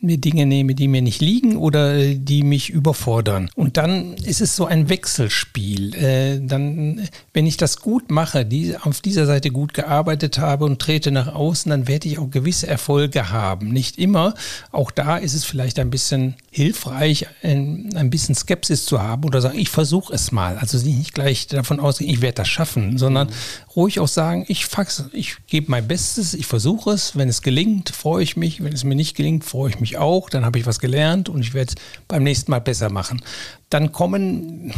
mir 0.00 0.18
Dinge 0.18 0.46
nehme, 0.46 0.74
die 0.74 0.86
mir 0.86 1.02
nicht 1.02 1.20
liegen 1.20 1.56
oder 1.56 1.96
äh, 1.96 2.14
die 2.14 2.42
mich 2.42 2.70
überfordern. 2.70 3.50
Und 3.56 3.76
dann 3.76 4.14
ist 4.14 4.40
es 4.40 4.54
so 4.54 4.66
ein 4.66 4.88
Wechselspiel. 4.88 5.94
Äh, 5.94 6.40
dann, 6.40 7.08
wenn 7.32 7.46
ich 7.46 7.56
das 7.56 7.80
gut 7.80 8.10
mache, 8.10 8.46
auf 8.82 9.00
dieser 9.00 9.26
Seite 9.26 9.50
gut 9.50 9.74
gearbeitet 9.74 10.38
habe 10.38 10.64
und 10.66 10.80
trete 10.80 11.10
nach 11.10 11.34
außen, 11.34 11.70
dann 11.70 11.88
werde 11.88 12.08
ich 12.08 12.18
auch 12.18 12.30
gewisse 12.30 12.68
Erfolge 12.68 13.30
haben. 13.30 13.70
Nicht 13.70 13.98
immer. 13.98 14.34
Auch 14.70 14.90
da 14.90 15.16
ist 15.16 15.34
es 15.34 15.44
vielleicht 15.44 15.78
ein 15.78 15.90
bisschen 15.90 16.36
hilfreich, 16.58 17.26
ein, 17.42 17.90
ein 17.96 18.10
bisschen 18.10 18.36
Skepsis 18.36 18.84
zu 18.84 19.02
haben 19.02 19.24
oder 19.24 19.40
sagen, 19.40 19.58
ich 19.58 19.70
versuche 19.70 20.12
es 20.14 20.30
mal. 20.30 20.56
Also 20.58 20.78
nicht 20.86 21.14
gleich 21.14 21.48
davon 21.48 21.80
ausgehen, 21.80 22.10
ich 22.10 22.20
werde 22.20 22.36
das 22.36 22.48
schaffen, 22.48 22.98
sondern 22.98 23.28
mhm. 23.28 23.32
ruhig 23.74 23.98
auch 23.98 24.06
sagen, 24.06 24.44
ich, 24.46 24.68
ich 25.12 25.36
gebe 25.48 25.70
mein 25.70 25.88
Bestes, 25.88 26.34
ich 26.34 26.46
versuche 26.46 26.90
es. 26.90 27.16
Wenn 27.16 27.28
es 27.28 27.42
gelingt, 27.42 27.90
freue 27.90 28.22
ich 28.22 28.36
mich. 28.36 28.62
Wenn 28.62 28.72
es 28.72 28.84
mir 28.84 28.94
nicht 28.94 29.16
gelingt, 29.16 29.44
freue 29.44 29.70
ich 29.70 29.80
mich 29.80 29.88
mich 29.88 29.98
auch, 29.98 30.30
dann 30.30 30.44
habe 30.44 30.58
ich 30.58 30.66
was 30.66 30.80
gelernt 30.80 31.28
und 31.28 31.40
ich 31.40 31.54
werde 31.54 31.72
es 31.76 31.82
beim 32.06 32.22
nächsten 32.22 32.50
Mal 32.50 32.60
besser 32.60 32.90
machen. 32.90 33.22
Dann 33.70 33.92
kommen, 33.92 34.72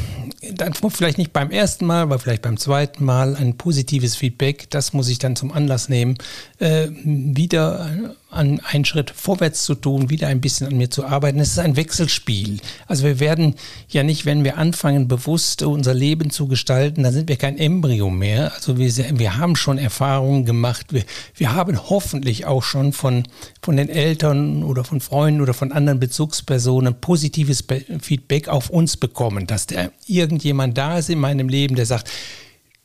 dann 0.55 0.73
vielleicht 0.75 1.19
nicht 1.19 1.33
beim 1.33 1.51
ersten 1.51 1.87
Mal, 1.87 2.03
aber 2.03 2.19
vielleicht 2.19 2.43
beim 2.43 2.57
zweiten 2.57 3.05
Mal 3.05 3.37
ein 3.37 3.57
positives 3.57 4.17
Feedback. 4.17 4.69
Das 4.71 4.93
muss 4.93 5.09
ich 5.09 5.19
dann 5.19 5.37
zum 5.37 5.53
Anlass 5.53 5.89
nehmen, 5.89 6.17
äh, 6.59 6.89
wieder 7.05 8.15
an 8.31 8.61
einen 8.61 8.85
Schritt 8.85 9.11
vorwärts 9.11 9.65
zu 9.65 9.75
tun, 9.75 10.11
wieder 10.11 10.29
ein 10.29 10.41
bisschen 10.41 10.69
an 10.69 10.77
mir 10.77 10.91
zu 10.91 11.05
arbeiten. 11.05 11.41
Es 11.41 11.51
ist 11.51 11.59
ein 11.59 11.77
Wechselspiel. 11.77 12.61
Also 12.87 13.05
wir 13.05 13.21
werden 13.21 13.55
ja 13.89 14.03
nicht, 14.03 14.25
wenn 14.25 14.45
wir 14.45 14.57
anfangen, 14.57 15.09
bewusst 15.09 15.63
unser 15.63 15.95
Leben 15.95 16.31
zu 16.31 16.47
gestalten, 16.47 17.03
dann 17.03 17.13
sind 17.13 17.29
wir 17.29 17.37
kein 17.37 17.59
Embryo 17.59 18.11
mehr. 18.11 18.53
Also 18.55 18.79
wir, 18.79 18.91
wir 19.19 19.37
haben 19.37 19.57
schon 19.57 19.79
Erfahrungen 19.79 20.45
gemacht. 20.45 20.93
Wir, 20.93 21.05
wir 21.35 21.55
haben 21.55 21.91
hoffentlich 21.91 22.47
auch 22.47 22.63
schon 22.63 22.93
von, 22.93 23.25
von 23.63 23.77
den 23.77 23.89
Eltern 23.89 24.63
oder 24.63 24.85
von 24.85 25.01
Freunden 25.01 25.41
oder 25.41 25.55
von 25.55 25.73
anderen 25.73 26.01
Bezugspersonen 26.01 27.01
positives 27.01 27.65
Feedback 28.01 28.49
auf 28.49 28.71
uns 28.71 28.97
bekommen, 28.97 29.47
dass 29.47 29.67
der 29.67 29.93
irgendjemand 30.07 30.79
da 30.79 30.99
ist 30.99 31.11
in 31.11 31.19
meinem 31.19 31.49
Leben, 31.49 31.75
der 31.77 31.87
sagt, 31.87 32.11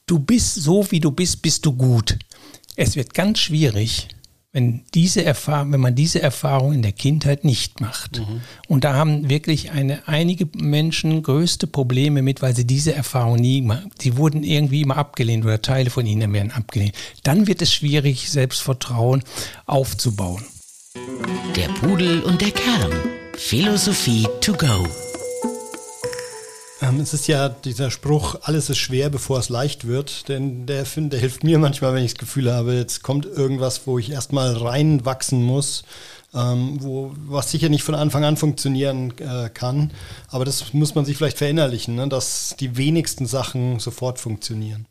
du 0.08 0.20
bist 0.20 0.56
so, 0.56 0.90
wie 0.92 1.00
du 1.00 1.12
bist, 1.12 1.42
bist 1.42 1.66
du 1.66 1.74
gut. 1.74 2.18
Es 2.76 2.96
wird 2.96 3.14
ganz 3.14 3.40
schwierig, 3.40 4.10
wenn 4.56 4.84
diese 4.94 5.26
Erfahrung, 5.26 5.74
wenn 5.74 5.82
man 5.82 5.96
diese 5.96 6.22
Erfahrung 6.22 6.72
in 6.72 6.82
der 6.82 6.94
Kindheit 6.94 7.44
nicht 7.44 7.82
macht. 7.82 8.20
Mhm. 8.20 8.40
Und 8.70 8.86
da 8.86 8.94
haben 8.94 9.30
wirklich 9.30 9.72
eine, 9.72 10.08
einige 10.08 10.48
Menschen 10.56 11.22
größte 11.24 11.68
Probleme 11.68 12.22
mit, 12.22 12.42
weil 12.42 12.56
sie 12.56 12.66
diese 12.66 12.96
Erfahrung 12.96 13.36
nie 13.36 13.62
machen. 13.62 13.92
Sie 14.00 14.16
wurden 14.16 14.44
irgendwie 14.44 14.84
immer 14.84 14.96
abgelehnt 14.96 15.44
oder 15.44 15.62
Teile 15.62 15.90
von 15.90 16.06
ihnen 16.06 16.32
werden 16.32 16.52
abgelehnt. 16.52 16.96
Dann 17.24 17.48
wird 17.48 17.62
es 17.62 17.74
schwierig, 17.74 18.30
Selbstvertrauen 18.30 19.24
aufzubauen. 19.66 20.46
Der 21.58 21.68
Pudel 21.68 22.24
und 22.24 22.40
der 22.40 22.52
Kern. 22.52 22.94
Philosophie 23.34 24.26
to 24.40 24.54
go. 24.54 24.88
Ähm, 26.82 27.00
es 27.00 27.14
ist 27.14 27.28
ja 27.28 27.48
dieser 27.50 27.90
Spruch, 27.90 28.36
alles 28.42 28.70
ist 28.70 28.80
schwer, 28.80 29.10
bevor 29.10 29.40
es 29.40 29.50
leicht 29.50 29.88
wird, 29.88 30.28
denn 30.28 30.66
der, 30.66 30.84
der 30.84 31.20
hilft 31.20 31.44
mir 31.44 31.58
manchmal, 31.60 31.94
wenn 31.94 32.04
ich 32.04 32.14
das 32.14 32.20
Gefühl 32.20 32.52
habe, 32.52 32.74
jetzt 32.74 33.02
kommt 33.02 33.26
irgendwas, 33.26 33.88
wo 33.88 33.98
ich 33.98 34.12
erstmal 34.12 34.56
reinwachsen 34.56 35.42
muss, 35.42 35.84
ähm, 36.34 36.78
wo, 36.82 37.14
was 37.28 37.52
sicher 37.52 37.70
nicht 37.70 37.84
von 37.84 37.96
Anfang 37.96 38.26
an 38.26 38.36
funktionieren 38.36 39.14
äh, 39.20 39.50
kann. 39.50 39.92
Aber 40.30 40.44
das 40.44 40.74
muss 40.74 40.96
man 40.96 41.06
sich 41.06 41.18
vielleicht 41.18 41.38
verinnerlichen, 41.38 41.96
ne, 41.96 42.10
dass 42.10 42.56
die 42.60 42.76
wenigsten 42.76 43.26
Sachen 43.26 43.80
sofort 43.80 44.20
funktionieren. 44.20 44.86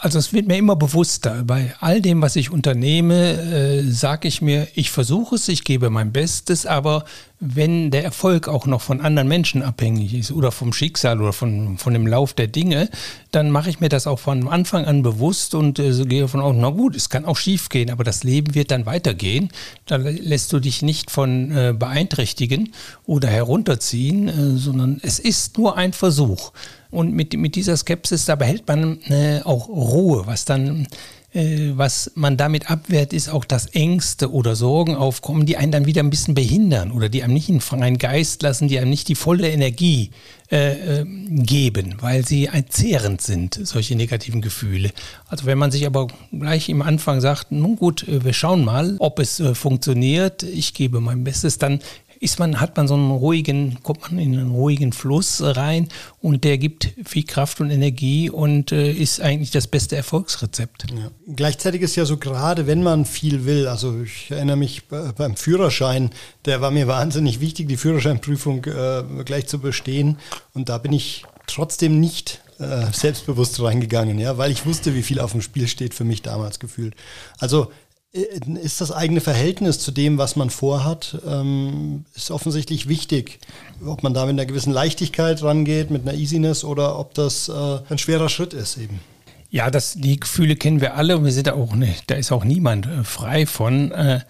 Also 0.00 0.20
es 0.20 0.32
wird 0.32 0.46
mir 0.46 0.56
immer 0.56 0.76
bewusster. 0.76 1.42
Bei 1.44 1.74
all 1.80 2.00
dem, 2.00 2.22
was 2.22 2.36
ich 2.36 2.50
unternehme, 2.50 3.32
äh, 3.32 3.82
sage 3.82 4.28
ich 4.28 4.40
mir, 4.40 4.68
ich 4.74 4.92
versuche 4.92 5.34
es, 5.34 5.48
ich 5.48 5.64
gebe 5.64 5.90
mein 5.90 6.12
Bestes, 6.12 6.66
aber 6.66 7.04
wenn 7.40 7.90
der 7.90 8.04
Erfolg 8.04 8.46
auch 8.46 8.66
noch 8.66 8.80
von 8.80 9.00
anderen 9.00 9.26
Menschen 9.26 9.60
abhängig 9.62 10.14
ist 10.14 10.30
oder 10.30 10.52
vom 10.52 10.72
Schicksal 10.72 11.20
oder 11.20 11.32
von, 11.32 11.78
von 11.78 11.92
dem 11.94 12.06
Lauf 12.06 12.32
der 12.32 12.46
Dinge, 12.46 12.90
dann 13.30 13.50
mache 13.50 13.68
ich 13.68 13.80
mir 13.80 13.88
das 13.88 14.06
auch 14.06 14.18
von 14.18 14.48
Anfang 14.48 14.84
an 14.86 15.02
bewusst 15.02 15.54
und 15.54 15.78
äh, 15.78 15.92
gehe 16.04 16.22
davon 16.22 16.40
aus, 16.40 16.54
na 16.56 16.70
gut, 16.70 16.96
es 16.96 17.10
kann 17.10 17.24
auch 17.24 17.36
schief 17.36 17.68
gehen, 17.68 17.90
aber 17.90 18.04
das 18.04 18.24
Leben 18.24 18.54
wird 18.54 18.70
dann 18.70 18.86
weitergehen. 18.86 19.50
Da 19.86 19.96
lässt 19.96 20.52
du 20.52 20.60
dich 20.60 20.82
nicht 20.82 21.10
von 21.10 21.50
äh, 21.50 21.74
beeinträchtigen 21.78 22.72
oder 23.06 23.28
herunterziehen, 23.28 24.28
äh, 24.28 24.56
sondern 24.56 25.00
es 25.02 25.18
ist 25.18 25.58
nur 25.58 25.76
ein 25.76 25.92
Versuch. 25.92 26.52
Und 26.90 27.12
mit, 27.12 27.34
mit 27.34 27.54
dieser 27.54 27.76
Skepsis, 27.76 28.24
da 28.24 28.34
behält 28.34 28.66
man 28.66 29.00
äh, 29.02 29.42
auch 29.44 29.68
Ruhe, 29.68 30.26
was 30.26 30.46
dann 30.46 30.86
was 31.34 32.12
man 32.14 32.38
damit 32.38 32.70
abwehrt, 32.70 33.12
ist 33.12 33.28
auch, 33.28 33.44
dass 33.44 33.66
Ängste 33.66 34.32
oder 34.32 34.56
Sorgen 34.56 34.96
aufkommen, 34.96 35.44
die 35.44 35.58
einen 35.58 35.72
dann 35.72 35.84
wieder 35.84 36.02
ein 36.02 36.08
bisschen 36.08 36.34
behindern 36.34 36.90
oder 36.90 37.10
die 37.10 37.22
einem 37.22 37.34
nicht 37.34 37.50
einen 37.50 37.60
freien 37.60 37.98
Geist 37.98 38.42
lassen, 38.42 38.66
die 38.68 38.78
einem 38.78 38.88
nicht 38.88 39.08
die 39.08 39.14
volle 39.14 39.50
Energie 39.50 40.10
äh, 40.50 41.00
äh 41.00 41.06
geben, 41.28 41.96
weil 42.00 42.26
sie 42.26 42.48
zehrend 42.70 43.20
sind, 43.20 43.60
solche 43.62 43.94
negativen 43.94 44.40
Gefühle. 44.40 44.90
Also 45.28 45.44
wenn 45.44 45.58
man 45.58 45.70
sich 45.70 45.86
aber 45.86 46.08
gleich 46.32 46.70
im 46.70 46.80
Anfang 46.80 47.20
sagt, 47.20 47.52
nun 47.52 47.76
gut, 47.76 48.08
äh, 48.08 48.24
wir 48.24 48.32
schauen 48.32 48.64
mal, 48.64 48.96
ob 48.98 49.18
es 49.18 49.38
äh, 49.38 49.54
funktioniert, 49.54 50.42
ich 50.42 50.72
gebe 50.72 51.00
mein 51.00 51.24
Bestes, 51.24 51.58
dann 51.58 51.80
ist 52.20 52.38
man, 52.38 52.60
hat 52.60 52.76
man 52.76 52.88
so 52.88 52.94
einen 52.94 53.10
ruhigen, 53.10 53.78
kommt 53.82 54.12
man 54.12 54.18
in 54.18 54.38
einen 54.38 54.50
ruhigen 54.50 54.92
Fluss 54.92 55.40
rein 55.42 55.88
und 56.20 56.44
der 56.44 56.58
gibt 56.58 56.90
viel 57.04 57.24
Kraft 57.24 57.60
und 57.60 57.70
Energie 57.70 58.30
und 58.30 58.72
äh, 58.72 58.92
ist 58.92 59.20
eigentlich 59.20 59.50
das 59.50 59.66
beste 59.66 59.96
Erfolgsrezept. 59.96 60.86
Ja. 60.90 61.10
Gleichzeitig 61.34 61.82
ist 61.82 61.96
ja 61.96 62.04
so 62.04 62.16
gerade, 62.16 62.66
wenn 62.66 62.82
man 62.82 63.04
viel 63.04 63.44
will, 63.44 63.68
also 63.68 64.02
ich 64.02 64.30
erinnere 64.30 64.56
mich 64.56 64.88
beim 64.88 65.36
Führerschein, 65.36 66.10
der 66.44 66.60
war 66.60 66.70
mir 66.70 66.86
wahnsinnig 66.88 67.40
wichtig, 67.40 67.68
die 67.68 67.76
Führerscheinprüfung 67.76 68.64
äh, 68.64 69.02
gleich 69.24 69.46
zu 69.46 69.58
bestehen 69.58 70.18
und 70.54 70.68
da 70.68 70.78
bin 70.78 70.92
ich 70.92 71.24
trotzdem 71.46 72.00
nicht 72.00 72.42
äh, 72.58 72.92
selbstbewusst 72.92 73.60
reingegangen, 73.62 74.18
ja, 74.18 74.38
weil 74.38 74.50
ich 74.50 74.66
wusste, 74.66 74.94
wie 74.94 75.02
viel 75.02 75.20
auf 75.20 75.32
dem 75.32 75.42
Spiel 75.42 75.68
steht 75.68 75.94
für 75.94 76.04
mich 76.04 76.22
damals 76.22 76.58
gefühlt. 76.58 76.94
Also 77.38 77.70
ist 78.62 78.80
das 78.80 78.92
eigene 78.92 79.20
Verhältnis 79.20 79.78
zu 79.78 79.90
dem, 79.90 80.18
was 80.18 80.36
man 80.36 80.50
vorhat, 80.50 81.18
ähm, 81.26 82.04
ist 82.14 82.30
offensichtlich 82.30 82.88
wichtig. 82.88 83.38
Ob 83.84 84.02
man 84.02 84.14
da 84.14 84.26
mit 84.26 84.34
einer 84.34 84.46
gewissen 84.46 84.72
Leichtigkeit 84.72 85.42
rangeht, 85.42 85.90
mit 85.90 86.02
einer 86.02 86.14
Easiness 86.16 86.64
oder 86.64 86.98
ob 86.98 87.14
das 87.14 87.48
äh, 87.48 87.78
ein 87.88 87.98
schwerer 87.98 88.28
Schritt 88.28 88.54
ist 88.54 88.76
eben. 88.76 89.00
Ja, 89.50 89.70
das, 89.70 89.94
die 89.94 90.20
Gefühle 90.20 90.56
kennen 90.56 90.80
wir 90.80 90.94
alle 90.94 91.16
und 91.16 91.24
wir 91.24 91.32
sind 91.32 91.46
da 91.46 91.54
auch 91.54 91.74
nicht, 91.74 92.10
da 92.10 92.16
ist 92.16 92.32
auch 92.32 92.44
niemand 92.44 92.86
äh, 92.86 93.04
frei 93.04 93.46
von. 93.46 93.92
Äh, 93.92 94.20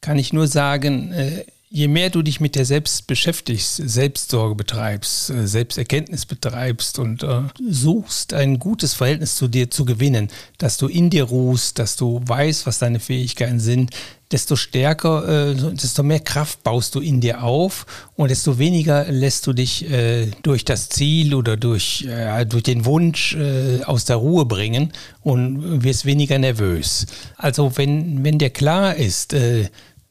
kann 0.00 0.18
ich 0.18 0.34
nur 0.34 0.46
sagen, 0.46 1.12
äh, 1.12 1.44
je 1.70 1.88
mehr 1.88 2.10
du 2.10 2.22
dich 2.22 2.40
mit 2.40 2.54
dir 2.54 2.64
selbst 2.64 3.06
beschäftigst, 3.06 3.76
Selbstsorge 3.76 4.54
betreibst, 4.54 5.30
äh, 5.30 5.46
Selbsterkenntnis 5.46 6.26
betreibst 6.26 6.98
und 6.98 7.22
äh, 7.22 7.42
suchst, 7.68 8.32
ein 8.32 8.58
gutes 8.58 8.94
Verhältnis 8.94 9.36
zu 9.36 9.48
dir 9.48 9.70
zu 9.70 9.84
gewinnen, 9.84 10.28
dass 10.58 10.76
du 10.76 10.86
in 10.86 11.10
dir 11.10 11.24
ruhst, 11.24 11.78
dass 11.78 11.96
du 11.96 12.20
weißt, 12.24 12.66
was 12.66 12.78
deine 12.78 13.00
Fähigkeiten 13.00 13.58
sind, 13.60 13.90
desto 14.30 14.56
stärker, 14.56 15.50
äh, 15.50 15.54
desto 15.54 16.02
mehr 16.02 16.20
Kraft 16.20 16.62
baust 16.62 16.94
du 16.94 17.00
in 17.00 17.20
dir 17.20 17.42
auf 17.42 17.86
und 18.16 18.30
desto 18.30 18.58
weniger 18.58 19.10
lässt 19.10 19.46
du 19.46 19.52
dich 19.52 19.90
äh, 19.90 20.26
durch 20.42 20.64
das 20.64 20.88
Ziel 20.88 21.34
oder 21.34 21.56
durch, 21.56 22.04
äh, 22.08 22.44
durch 22.44 22.62
den 22.62 22.84
Wunsch 22.84 23.34
äh, 23.34 23.82
aus 23.84 24.04
der 24.04 24.16
Ruhe 24.16 24.44
bringen 24.44 24.92
und 25.22 25.82
wirst 25.82 26.04
weniger 26.04 26.38
nervös. 26.38 27.06
Also 27.36 27.76
wenn, 27.76 28.24
wenn 28.24 28.38
dir 28.38 28.50
klar 28.50 28.94
ist, 28.96 29.34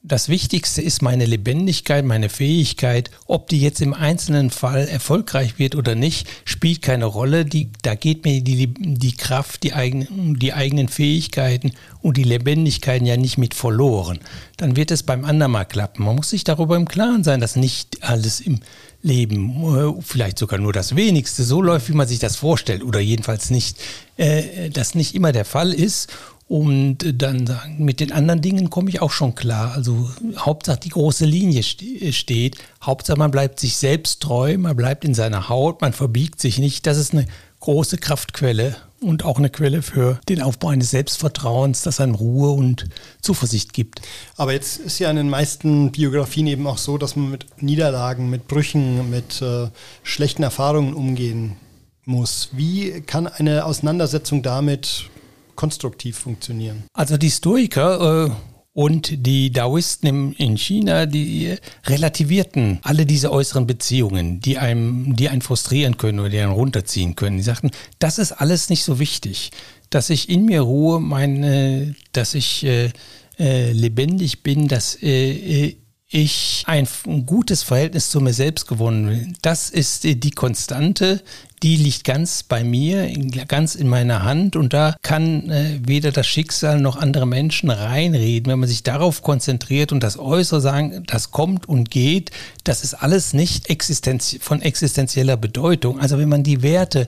Das 0.06 0.28
Wichtigste 0.28 0.82
ist 0.82 1.00
meine 1.00 1.24
Lebendigkeit, 1.24 2.04
meine 2.04 2.28
Fähigkeit. 2.28 3.10
Ob 3.24 3.48
die 3.48 3.58
jetzt 3.58 3.80
im 3.80 3.94
einzelnen 3.94 4.50
Fall 4.50 4.86
erfolgreich 4.86 5.58
wird 5.58 5.76
oder 5.76 5.94
nicht, 5.94 6.28
spielt 6.44 6.82
keine 6.82 7.06
Rolle. 7.06 7.46
Die, 7.46 7.70
da 7.80 7.94
geht 7.94 8.26
mir 8.26 8.42
die, 8.42 8.66
die 8.66 9.16
Kraft, 9.16 9.62
die 9.62 9.72
eigenen, 9.72 10.38
die 10.38 10.52
eigenen 10.52 10.88
Fähigkeiten 10.88 11.72
und 12.02 12.18
die 12.18 12.22
Lebendigkeiten 12.22 13.06
ja 13.06 13.16
nicht 13.16 13.38
mit 13.38 13.54
verloren. 13.54 14.18
Dann 14.58 14.76
wird 14.76 14.90
es 14.90 15.04
beim 15.04 15.24
anderen 15.24 15.52
mal 15.52 15.64
klappen. 15.64 16.04
Man 16.04 16.16
muss 16.16 16.28
sich 16.28 16.44
darüber 16.44 16.76
im 16.76 16.86
Klaren 16.86 17.24
sein, 17.24 17.40
dass 17.40 17.56
nicht 17.56 18.02
alles 18.02 18.40
im 18.40 18.60
Leben, 19.00 19.64
äh, 19.74 20.02
vielleicht 20.02 20.38
sogar 20.38 20.58
nur 20.58 20.74
das 20.74 20.96
wenigste, 20.96 21.44
so 21.44 21.62
läuft, 21.62 21.88
wie 21.88 21.94
man 21.94 22.08
sich 22.08 22.18
das 22.18 22.36
vorstellt. 22.36 22.84
Oder 22.84 23.00
jedenfalls 23.00 23.48
nicht, 23.48 23.78
äh, 24.18 24.68
das 24.68 24.94
nicht 24.94 25.14
immer 25.14 25.32
der 25.32 25.46
Fall 25.46 25.72
ist. 25.72 26.12
Und 26.46 26.98
dann 27.22 27.46
sagen, 27.46 27.84
mit 27.84 28.00
den 28.00 28.12
anderen 28.12 28.42
Dingen 28.42 28.68
komme 28.68 28.90
ich 28.90 29.00
auch 29.00 29.10
schon 29.10 29.34
klar. 29.34 29.72
Also 29.72 30.10
Hauptsache 30.36 30.80
die 30.80 30.90
große 30.90 31.24
Linie 31.24 31.62
steht. 31.62 32.58
Hauptsache 32.82 33.18
man 33.18 33.30
bleibt 33.30 33.60
sich 33.60 33.76
selbst 33.76 34.20
treu, 34.20 34.58
man 34.58 34.76
bleibt 34.76 35.04
in 35.04 35.14
seiner 35.14 35.48
Haut, 35.48 35.80
man 35.80 35.94
verbiegt 35.94 36.40
sich 36.40 36.58
nicht. 36.58 36.86
Das 36.86 36.98
ist 36.98 37.12
eine 37.12 37.26
große 37.60 37.96
Kraftquelle 37.96 38.76
und 39.00 39.24
auch 39.24 39.38
eine 39.38 39.48
Quelle 39.48 39.80
für 39.80 40.20
den 40.28 40.42
Aufbau 40.42 40.68
eines 40.68 40.90
Selbstvertrauens, 40.90 41.82
das 41.82 41.98
einem 41.98 42.14
Ruhe 42.14 42.50
und 42.50 42.86
Zuversicht 43.22 43.72
gibt. 43.72 44.02
Aber 44.36 44.52
jetzt 44.52 44.78
ist 44.78 44.98
ja 44.98 45.10
in 45.10 45.16
den 45.16 45.30
meisten 45.30 45.92
Biografien 45.92 46.46
eben 46.46 46.66
auch 46.66 46.78
so, 46.78 46.98
dass 46.98 47.16
man 47.16 47.30
mit 47.30 47.46
Niederlagen, 47.62 48.28
mit 48.28 48.48
Brüchen, 48.48 49.08
mit 49.08 49.40
äh, 49.40 49.68
schlechten 50.02 50.42
Erfahrungen 50.42 50.92
umgehen 50.92 51.56
muss. 52.04 52.50
Wie 52.52 53.00
kann 53.00 53.26
eine 53.26 53.64
Auseinandersetzung 53.64 54.42
damit 54.42 55.08
konstruktiv 55.56 56.18
funktionieren. 56.18 56.84
Also 56.92 57.16
die 57.16 57.30
Stoiker 57.30 58.26
äh, 58.26 58.30
und 58.74 59.26
die 59.26 59.52
Daoisten 59.52 60.32
in 60.32 60.56
China, 60.56 61.06
die 61.06 61.54
relativierten 61.86 62.80
alle 62.82 63.06
diese 63.06 63.30
äußeren 63.30 63.66
Beziehungen, 63.66 64.40
die 64.40 64.58
einem, 64.58 65.14
die 65.14 65.28
einen 65.28 65.42
frustrieren 65.42 65.96
können 65.96 66.18
oder 66.18 66.28
die 66.28 66.40
einen 66.40 66.52
runterziehen 66.52 67.14
können. 67.14 67.36
Die 67.36 67.44
sagten, 67.44 67.70
das 68.00 68.18
ist 68.18 68.32
alles 68.32 68.70
nicht 68.70 68.82
so 68.82 68.98
wichtig, 68.98 69.52
dass 69.90 70.10
ich 70.10 70.28
in 70.28 70.44
mir 70.44 70.62
ruhe, 70.62 71.00
meine, 71.00 71.94
dass 72.12 72.34
ich 72.34 72.64
äh, 72.64 72.90
äh, 73.38 73.70
lebendig 73.72 74.42
bin, 74.42 74.68
dass 74.68 75.00
äh, 75.02 75.66
äh 75.66 75.76
ich 76.14 76.62
ein 76.66 76.86
gutes 77.26 77.64
Verhältnis 77.64 78.10
zu 78.10 78.20
mir 78.20 78.32
selbst 78.32 78.68
gewonnen 78.68 79.08
will. 79.08 79.32
Das 79.42 79.68
ist 79.68 80.04
die 80.04 80.30
Konstante, 80.30 81.20
die 81.64 81.76
liegt 81.76 82.04
ganz 82.04 82.42
bei 82.42 82.62
mir, 82.62 83.10
ganz 83.48 83.74
in 83.74 83.88
meiner 83.88 84.22
Hand 84.22 84.54
und 84.54 84.74
da 84.74 84.96
kann 85.00 85.48
äh, 85.48 85.80
weder 85.82 86.12
das 86.12 86.26
Schicksal 86.26 86.78
noch 86.78 86.98
andere 86.98 87.26
Menschen 87.26 87.70
reinreden. 87.70 88.52
Wenn 88.52 88.58
man 88.58 88.68
sich 88.68 88.82
darauf 88.82 89.22
konzentriert 89.22 89.90
und 89.90 90.02
das 90.02 90.18
Äußere 90.18 90.60
sagen, 90.60 91.04
das 91.06 91.30
kommt 91.30 91.66
und 91.66 91.90
geht, 91.90 92.32
das 92.64 92.84
ist 92.84 92.92
alles 92.92 93.32
nicht 93.32 93.70
existenz 93.70 94.36
von 94.42 94.60
existenzieller 94.60 95.38
Bedeutung. 95.38 95.98
Also 96.00 96.18
wenn 96.18 96.28
man 96.28 96.42
die 96.42 96.60
Werte 96.60 97.06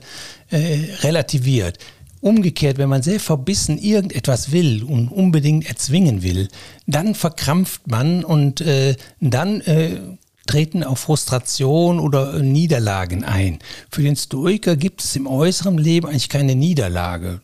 äh, 0.49 0.79
relativiert, 1.01 1.77
Umgekehrt, 2.19 2.79
wenn 2.79 2.89
man 2.89 3.03
sehr 3.03 3.19
verbissen 3.19 3.77
irgendetwas 3.77 4.51
will 4.51 4.83
und 4.83 5.09
unbedingt 5.09 5.67
erzwingen 5.69 6.23
will, 6.23 6.47
dann 6.87 7.13
verkrampft 7.13 7.85
man 7.85 8.23
und 8.23 8.59
äh, 8.59 8.95
dann 9.21 9.61
äh, 9.61 9.99
treten 10.47 10.83
auch 10.83 10.97
Frustration 10.97 11.99
oder 11.99 12.41
Niederlagen 12.41 13.23
ein. 13.23 13.59
Für 13.91 14.01
den 14.01 14.15
Stoiker 14.15 14.75
gibt 14.75 15.03
es 15.03 15.15
im 15.15 15.27
äußeren 15.27 15.77
Leben 15.77 16.07
eigentlich 16.07 16.29
keine 16.29 16.55
Niederlage. 16.55 17.41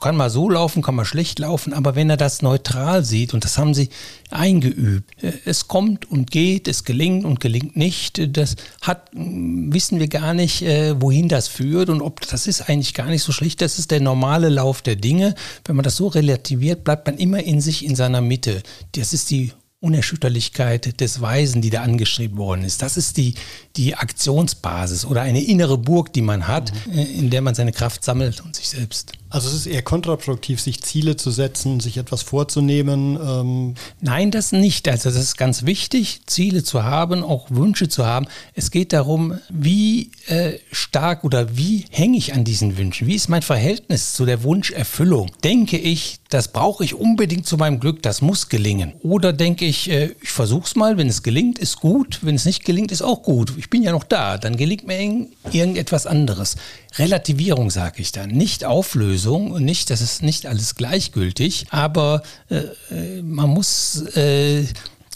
Kann 0.00 0.16
mal 0.16 0.30
so 0.30 0.50
laufen, 0.50 0.82
kann 0.82 0.94
mal 0.94 1.04
schlecht 1.04 1.38
laufen, 1.38 1.72
aber 1.72 1.94
wenn 1.94 2.10
er 2.10 2.16
das 2.16 2.42
neutral 2.42 3.04
sieht, 3.04 3.34
und 3.34 3.44
das 3.44 3.58
haben 3.58 3.74
sie 3.74 3.90
eingeübt, 4.30 5.22
äh, 5.22 5.32
es 5.44 5.68
kommt 5.68 6.10
und 6.10 6.30
geht, 6.30 6.68
es 6.68 6.84
gelingt 6.84 7.24
und 7.24 7.40
gelingt 7.40 7.76
nicht, 7.76 8.36
das 8.36 8.56
hat, 8.80 9.10
wissen 9.12 10.00
wir 10.00 10.08
gar 10.08 10.34
nicht, 10.34 10.62
äh, 10.62 11.00
wohin 11.00 11.28
das 11.28 11.48
führt 11.48 11.88
und 11.90 12.02
ob 12.02 12.20
das 12.22 12.46
ist 12.46 12.68
eigentlich 12.68 12.94
gar 12.94 13.06
nicht 13.06 13.22
so 13.22 13.32
schlecht. 13.32 13.60
Das 13.60 13.78
ist 13.78 13.90
der 13.90 14.00
normale 14.00 14.48
Lauf 14.48 14.82
der 14.82 14.96
Dinge. 14.96 15.34
Wenn 15.64 15.76
man 15.76 15.84
das 15.84 15.96
so 15.96 16.08
relativiert, 16.08 16.84
bleibt 16.84 17.06
man 17.06 17.18
immer 17.18 17.42
in 17.42 17.60
sich, 17.60 17.84
in 17.84 17.94
seiner 17.94 18.20
Mitte. 18.20 18.62
Das 18.92 19.12
ist 19.12 19.30
die 19.30 19.52
Unerschütterlichkeit 19.86 21.00
des 21.00 21.20
Weisen, 21.20 21.62
die 21.62 21.70
da 21.70 21.82
angeschrieben 21.82 22.36
worden 22.38 22.64
ist. 22.64 22.82
Das 22.82 22.96
ist 22.96 23.16
die, 23.16 23.34
die 23.76 23.94
Aktionsbasis 23.94 25.04
oder 25.04 25.22
eine 25.22 25.42
innere 25.42 25.78
Burg, 25.78 26.12
die 26.12 26.22
man 26.22 26.48
hat, 26.48 26.72
mhm. 26.86 26.98
in 26.98 27.30
der 27.30 27.40
man 27.40 27.54
seine 27.54 27.72
Kraft 27.72 28.02
sammelt 28.02 28.40
und 28.40 28.56
sich 28.56 28.68
selbst. 28.68 29.12
Also 29.36 29.48
es 29.48 29.54
ist 29.54 29.66
eher 29.66 29.82
kontraproduktiv, 29.82 30.62
sich 30.62 30.82
Ziele 30.82 31.16
zu 31.16 31.30
setzen, 31.30 31.78
sich 31.78 31.98
etwas 31.98 32.22
vorzunehmen. 32.22 33.18
Ähm. 33.22 33.74
Nein, 34.00 34.30
das 34.30 34.52
nicht. 34.52 34.88
Also 34.88 35.10
das 35.10 35.18
ist 35.18 35.36
ganz 35.36 35.66
wichtig, 35.66 36.22
Ziele 36.24 36.64
zu 36.64 36.84
haben, 36.84 37.22
auch 37.22 37.50
Wünsche 37.50 37.90
zu 37.90 38.06
haben. 38.06 38.28
Es 38.54 38.70
geht 38.70 38.94
darum, 38.94 39.38
wie 39.50 40.10
äh, 40.28 40.54
stark 40.72 41.22
oder 41.22 41.54
wie 41.54 41.84
hänge 41.90 42.16
ich 42.16 42.32
an 42.32 42.44
diesen 42.44 42.78
Wünschen? 42.78 43.08
Wie 43.08 43.14
ist 43.14 43.28
mein 43.28 43.42
Verhältnis 43.42 44.14
zu 44.14 44.24
der 44.24 44.42
Wunscherfüllung? 44.42 45.30
Denke 45.44 45.76
ich, 45.76 46.18
das 46.30 46.48
brauche 46.48 46.82
ich 46.82 46.94
unbedingt 46.94 47.46
zu 47.46 47.58
meinem 47.58 47.78
Glück, 47.78 48.02
das 48.02 48.22
muss 48.22 48.48
gelingen. 48.48 48.94
Oder 49.02 49.34
denke 49.34 49.66
ich, 49.66 49.90
äh, 49.90 50.14
ich 50.22 50.30
versuche 50.30 50.64
es 50.64 50.76
mal, 50.76 50.96
wenn 50.96 51.08
es 51.08 51.22
gelingt, 51.22 51.58
ist 51.58 51.78
gut, 51.80 52.20
wenn 52.22 52.36
es 52.36 52.46
nicht 52.46 52.64
gelingt, 52.64 52.90
ist 52.90 53.02
auch 53.02 53.22
gut. 53.22 53.52
Ich 53.58 53.68
bin 53.68 53.82
ja 53.82 53.92
noch 53.92 54.04
da, 54.04 54.38
dann 54.38 54.56
gelingt 54.56 54.86
mir 54.86 55.28
irgendetwas 55.52 56.06
anderes. 56.06 56.56
Relativierung 56.98 57.70
sage 57.70 58.00
ich 58.00 58.12
dann, 58.12 58.30
nicht 58.30 58.64
Auflösung 58.64 59.50
und 59.50 59.64
nicht, 59.64 59.90
das 59.90 60.00
ist 60.00 60.22
nicht 60.22 60.46
alles 60.46 60.74
gleichgültig, 60.74 61.66
aber 61.70 62.22
äh, 62.48 62.62
äh 62.90 63.22
man 63.22 63.50
muss 63.50 64.02
äh, 64.16 64.64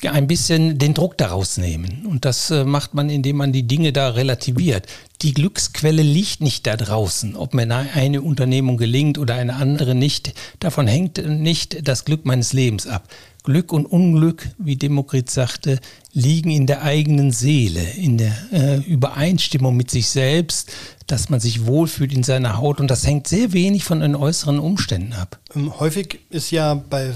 ein 0.09 0.27
bisschen 0.27 0.79
den 0.79 0.95
Druck 0.95 1.19
daraus 1.19 1.59
nehmen. 1.59 2.07
Und 2.07 2.25
das 2.25 2.51
äh, 2.51 2.65
macht 2.65 2.95
man, 2.95 3.11
indem 3.11 3.37
man 3.37 3.53
die 3.53 3.65
Dinge 3.65 3.93
da 3.93 4.11
relativiert. 4.11 4.87
Die 5.23 5.35
Glücksquelle 5.35 6.03
liegt 6.03 6.41
nicht 6.41 6.67
da 6.67 6.77
draußen. 6.77 7.37
Ob 7.37 7.53
mir 7.53 7.71
eine 7.71 8.23
Unternehmung 8.23 8.79
gelingt 8.79 9.19
oder 9.19 9.35
eine 9.35 9.55
andere 9.55 9.95
nicht, 9.95 10.33
davon 10.59 10.87
hängt 10.87 11.19
nicht 11.29 11.87
das 11.87 12.07
Glück 12.07 12.25
meines 12.25 12.55
Lebens 12.55 12.87
ab. 12.87 13.09
Glück 13.43 13.73
und 13.73 13.87
Unglück, 13.87 14.49
wie 14.59 14.77
Demokrit 14.77 15.31
sagte, 15.31 15.81
liegen 16.13 16.51
in 16.51 16.67
der 16.67 16.83
eigenen 16.83 17.31
Seele, 17.31 17.83
in 17.97 18.19
der 18.19 18.35
äh, 18.53 18.77
Übereinstimmung 18.79 19.77
mit 19.77 19.91
sich 19.91 20.09
selbst, 20.09 20.73
dass 21.07 21.31
man 21.31 21.41
sich 21.41 21.67
wohlfühlt 21.67 22.13
in 22.13 22.23
seiner 22.23 22.59
Haut 22.59 22.81
und 22.81 22.91
das 22.91 23.07
hängt 23.07 23.29
sehr 23.29 23.53
wenig 23.53 23.85
von 23.85 24.01
den 24.01 24.15
äußeren 24.15 24.59
Umständen 24.59 25.13
ab. 25.13 25.39
Ähm, 25.55 25.79
häufig 25.79 26.21
ist 26.31 26.51
ja 26.51 26.75
bei 26.75 27.13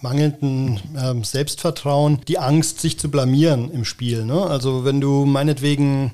mangelndem 0.00 0.78
ähm, 0.96 1.24
Selbstvertrauen 1.24 2.20
die 2.28 2.38
Angst, 2.38 2.80
sich 2.80 2.98
zu 2.98 3.10
blamieren 3.10 3.70
im 3.70 3.84
Spiel. 3.84 4.24
Ne? 4.24 4.40
Also 4.42 4.84
wenn 4.84 5.00
du 5.00 5.24
meinetwegen 5.24 6.06
äh, 6.06 6.10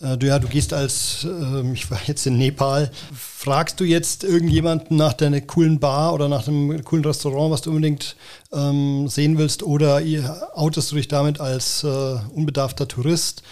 du, 0.00 0.26
ja, 0.26 0.38
du 0.38 0.48
gehst 0.48 0.72
als, 0.72 1.24
äh, 1.24 1.72
ich 1.72 1.90
war 1.90 1.98
jetzt 2.06 2.26
in 2.26 2.36
Nepal, 2.36 2.90
fragst 3.14 3.80
du 3.80 3.84
jetzt 3.84 4.24
irgendjemanden 4.24 4.96
nach 4.96 5.14
deiner 5.14 5.40
coolen 5.40 5.80
Bar 5.80 6.12
oder 6.12 6.28
nach 6.28 6.46
einem 6.46 6.84
coolen 6.84 7.04
Restaurant, 7.04 7.50
was 7.50 7.62
du 7.62 7.70
unbedingt 7.70 8.16
ähm, 8.52 9.08
sehen 9.08 9.38
willst, 9.38 9.62
oder 9.62 10.02
outest 10.54 10.92
du 10.92 10.96
dich 10.96 11.08
damit 11.08 11.40
als 11.40 11.82
äh, 11.84 12.16
unbedarfter 12.34 12.88
Tourist? 12.88 13.42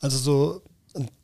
Also 0.00 0.18
so 0.18 0.62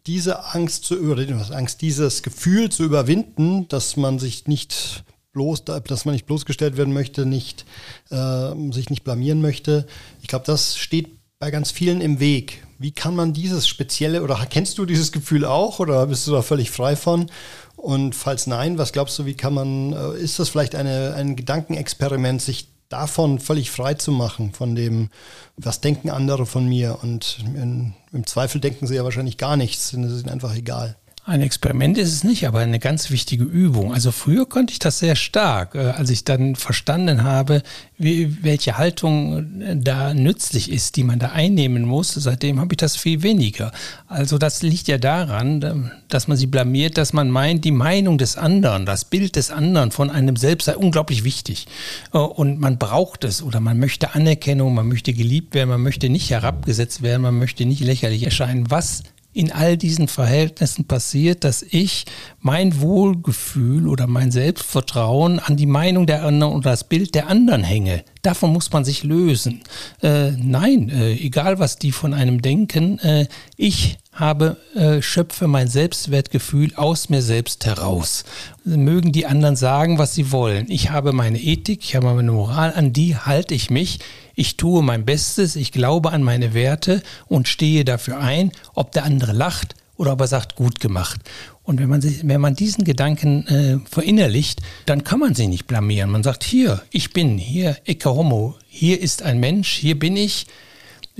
diese 0.06 0.54
Angst 0.54 0.84
zu 0.84 0.98
oder 1.00 1.24
Angst, 1.54 1.82
dieses 1.82 2.22
Gefühl 2.22 2.70
zu 2.70 2.84
überwinden, 2.84 3.68
dass 3.68 3.96
man 3.96 4.18
sich 4.18 4.46
nicht 4.46 5.04
bloß, 5.32 5.64
dass 5.64 6.04
man 6.04 6.14
nicht 6.14 6.26
bloßgestellt 6.26 6.76
werden 6.76 6.94
möchte, 6.94 7.26
nicht 7.26 7.66
äh, 8.10 8.50
sich 8.72 8.90
nicht 8.90 9.04
blamieren 9.04 9.42
möchte. 9.42 9.86
Ich 10.22 10.28
glaube, 10.28 10.46
das 10.46 10.76
steht 10.76 11.18
bei 11.38 11.50
ganz 11.50 11.70
vielen 11.70 12.00
im 12.00 12.20
Weg. 12.20 12.66
Wie 12.78 12.92
kann 12.92 13.16
man 13.16 13.32
dieses 13.32 13.66
spezielle 13.66 14.22
oder 14.22 14.46
kennst 14.48 14.78
du 14.78 14.86
dieses 14.86 15.10
Gefühl 15.12 15.44
auch 15.44 15.80
oder 15.80 16.06
bist 16.06 16.26
du 16.26 16.32
da 16.32 16.42
völlig 16.42 16.70
frei 16.70 16.94
von? 16.94 17.30
Und 17.76 18.14
falls 18.14 18.46
nein, 18.46 18.78
was 18.78 18.92
glaubst 18.92 19.18
du, 19.18 19.26
wie 19.26 19.34
kann 19.34 19.54
man, 19.54 19.92
äh, 19.92 20.18
ist 20.18 20.38
das 20.38 20.48
vielleicht 20.48 20.74
eine, 20.74 21.14
ein 21.14 21.36
Gedankenexperiment, 21.36 22.42
sich 22.42 22.68
davon 22.88 23.38
völlig 23.38 23.70
frei 23.70 23.94
zu 23.94 24.12
machen, 24.12 24.52
von 24.52 24.74
dem, 24.74 25.10
was 25.56 25.80
denken 25.80 26.10
andere 26.10 26.46
von 26.46 26.66
mir? 26.66 26.98
Und 27.02 27.38
in, 27.44 27.94
im 28.12 28.26
Zweifel 28.26 28.60
denken 28.60 28.86
sie 28.86 28.94
ja 28.94 29.04
wahrscheinlich 29.04 29.38
gar 29.38 29.56
nichts, 29.56 29.92
es 29.92 30.12
ist 30.12 30.22
ihnen 30.22 30.30
einfach 30.30 30.54
egal. 30.54 30.96
Ein 31.28 31.42
Experiment 31.42 31.98
ist 31.98 32.10
es 32.10 32.24
nicht, 32.24 32.48
aber 32.48 32.60
eine 32.60 32.78
ganz 32.78 33.10
wichtige 33.10 33.44
Übung. 33.44 33.92
Also 33.92 34.12
früher 34.12 34.48
konnte 34.48 34.72
ich 34.72 34.78
das 34.78 34.98
sehr 34.98 35.14
stark, 35.14 35.74
äh, 35.74 35.80
als 35.80 36.08
ich 36.08 36.24
dann 36.24 36.56
verstanden 36.56 37.22
habe, 37.22 37.62
wie, 37.98 38.42
welche 38.42 38.78
Haltung 38.78 39.60
äh, 39.60 39.76
da 39.76 40.14
nützlich 40.14 40.72
ist, 40.72 40.96
die 40.96 41.04
man 41.04 41.18
da 41.18 41.32
einnehmen 41.32 41.84
muss. 41.84 42.14
Seitdem 42.14 42.58
habe 42.58 42.72
ich 42.72 42.78
das 42.78 42.96
viel 42.96 43.22
weniger. 43.22 43.72
Also 44.06 44.38
das 44.38 44.62
liegt 44.62 44.88
ja 44.88 44.96
daran, 44.96 45.90
dass 46.08 46.28
man 46.28 46.38
sich 46.38 46.50
blamiert, 46.50 46.96
dass 46.96 47.12
man 47.12 47.28
meint, 47.28 47.62
die 47.66 47.72
Meinung 47.72 48.16
des 48.16 48.38
anderen, 48.38 48.86
das 48.86 49.04
Bild 49.04 49.36
des 49.36 49.50
anderen 49.50 49.90
von 49.90 50.08
einem 50.08 50.36
selbst 50.36 50.64
sei 50.64 50.78
unglaublich 50.78 51.24
wichtig. 51.24 51.66
Äh, 52.14 52.16
und 52.20 52.58
man 52.58 52.78
braucht 52.78 53.24
es 53.24 53.42
oder 53.42 53.60
man 53.60 53.78
möchte 53.78 54.14
Anerkennung, 54.14 54.72
man 54.72 54.88
möchte 54.88 55.12
geliebt 55.12 55.52
werden, 55.52 55.68
man 55.68 55.82
möchte 55.82 56.08
nicht 56.08 56.30
herabgesetzt 56.30 57.02
werden, 57.02 57.20
man 57.20 57.38
möchte 57.38 57.66
nicht 57.66 57.82
lächerlich 57.82 58.22
erscheinen. 58.22 58.70
Was 58.70 59.02
in 59.38 59.52
all 59.52 59.76
diesen 59.76 60.08
Verhältnissen 60.08 60.86
passiert, 60.86 61.44
dass 61.44 61.62
ich 61.62 62.06
mein 62.40 62.80
Wohlgefühl 62.80 63.86
oder 63.86 64.08
mein 64.08 64.32
Selbstvertrauen 64.32 65.38
an 65.38 65.56
die 65.56 65.66
Meinung 65.66 66.08
der 66.08 66.24
anderen 66.24 66.54
oder 66.54 66.70
das 66.70 66.82
Bild 66.82 67.14
der 67.14 67.28
anderen 67.28 67.62
hänge. 67.62 68.02
Davon 68.22 68.52
muss 68.52 68.72
man 68.72 68.84
sich 68.84 69.04
lösen. 69.04 69.62
Äh, 70.02 70.32
nein, 70.32 70.88
äh, 70.88 71.12
egal 71.12 71.60
was 71.60 71.78
die 71.78 71.92
von 71.92 72.14
einem 72.14 72.42
denken, 72.42 72.98
äh, 72.98 73.28
ich 73.56 73.98
habe, 74.12 74.56
äh, 74.74 75.00
schöpfe 75.02 75.46
mein 75.46 75.68
Selbstwertgefühl 75.68 76.74
aus 76.74 77.08
mir 77.08 77.22
selbst 77.22 77.64
heraus. 77.64 78.24
Mögen 78.64 79.12
die 79.12 79.26
anderen 79.26 79.54
sagen, 79.54 79.98
was 79.98 80.16
sie 80.16 80.32
wollen. 80.32 80.66
Ich 80.68 80.90
habe 80.90 81.12
meine 81.12 81.38
Ethik, 81.38 81.84
ich 81.84 81.94
habe 81.94 82.12
meine 82.12 82.32
Moral, 82.32 82.72
an 82.74 82.92
die 82.92 83.14
halte 83.14 83.54
ich 83.54 83.70
mich. 83.70 84.00
Ich 84.38 84.56
tue 84.56 84.84
mein 84.84 85.04
Bestes, 85.04 85.56
ich 85.56 85.72
glaube 85.72 86.12
an 86.12 86.22
meine 86.22 86.54
Werte 86.54 87.02
und 87.26 87.48
stehe 87.48 87.84
dafür 87.84 88.20
ein, 88.20 88.52
ob 88.72 88.92
der 88.92 89.02
andere 89.02 89.32
lacht 89.32 89.74
oder 89.96 90.12
ob 90.12 90.20
er 90.20 90.28
sagt, 90.28 90.54
gut 90.54 90.78
gemacht. 90.78 91.18
Und 91.64 91.80
wenn 91.80 91.88
man, 91.88 92.00
sich, 92.00 92.20
wenn 92.22 92.40
man 92.40 92.54
diesen 92.54 92.84
Gedanken 92.84 93.48
äh, 93.48 93.78
verinnerlicht, 93.90 94.60
dann 94.86 95.02
kann 95.02 95.18
man 95.18 95.34
sich 95.34 95.48
nicht 95.48 95.66
blamieren. 95.66 96.10
Man 96.10 96.22
sagt, 96.22 96.44
hier, 96.44 96.82
ich 96.92 97.12
bin, 97.12 97.36
hier, 97.36 97.78
Ecce 97.84 98.14
Homo, 98.14 98.54
hier 98.68 99.00
ist 99.00 99.24
ein 99.24 99.40
Mensch, 99.40 99.70
hier 99.72 99.98
bin 99.98 100.16
ich, 100.16 100.46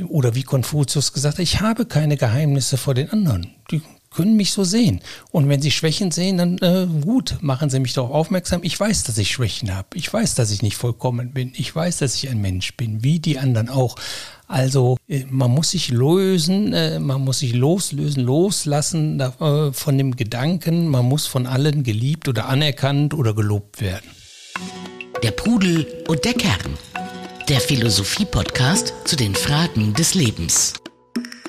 oder 0.06 0.36
wie 0.36 0.44
Konfuzius 0.44 1.12
gesagt 1.12 1.38
hat, 1.38 1.42
ich 1.42 1.60
habe 1.60 1.86
keine 1.86 2.16
Geheimnisse 2.16 2.76
vor 2.76 2.94
den 2.94 3.10
anderen. 3.10 3.50
Die 3.72 3.82
können 4.10 4.36
mich 4.36 4.52
so 4.52 4.64
sehen. 4.64 5.00
Und 5.30 5.48
wenn 5.48 5.62
sie 5.62 5.70
Schwächen 5.70 6.10
sehen, 6.10 6.38
dann 6.38 6.58
äh, 6.58 6.86
gut, 7.04 7.38
machen 7.40 7.70
sie 7.70 7.80
mich 7.80 7.92
darauf 7.92 8.10
aufmerksam. 8.10 8.60
Ich 8.62 8.78
weiß, 8.78 9.04
dass 9.04 9.18
ich 9.18 9.30
Schwächen 9.30 9.74
habe. 9.74 9.88
Ich 9.94 10.12
weiß, 10.12 10.34
dass 10.34 10.50
ich 10.50 10.62
nicht 10.62 10.76
vollkommen 10.76 11.32
bin. 11.32 11.52
Ich 11.56 11.74
weiß, 11.74 11.98
dass 11.98 12.14
ich 12.14 12.28
ein 12.28 12.40
Mensch 12.40 12.76
bin, 12.76 13.02
wie 13.02 13.18
die 13.18 13.38
anderen 13.38 13.68
auch. 13.68 13.96
Also 14.46 14.96
äh, 15.08 15.24
man 15.28 15.50
muss 15.50 15.70
sich 15.70 15.90
lösen, 15.90 16.72
äh, 16.72 16.98
man 16.98 17.22
muss 17.22 17.40
sich 17.40 17.54
loslösen, 17.54 18.24
loslassen 18.24 19.20
äh, 19.20 19.72
von 19.72 19.98
dem 19.98 20.16
Gedanken, 20.16 20.88
man 20.88 21.04
muss 21.04 21.26
von 21.26 21.46
allen 21.46 21.82
geliebt 21.82 22.28
oder 22.28 22.48
anerkannt 22.48 23.14
oder 23.14 23.34
gelobt 23.34 23.80
werden. 23.80 24.10
Der 25.22 25.32
Pudel 25.32 25.86
und 26.06 26.24
der 26.24 26.34
Kern 26.34 26.78
der 27.48 27.60
Philosophie-Podcast 27.60 28.92
zu 29.04 29.16
den 29.16 29.34
Fragen 29.34 29.94
des 29.94 30.12
Lebens. 30.14 30.74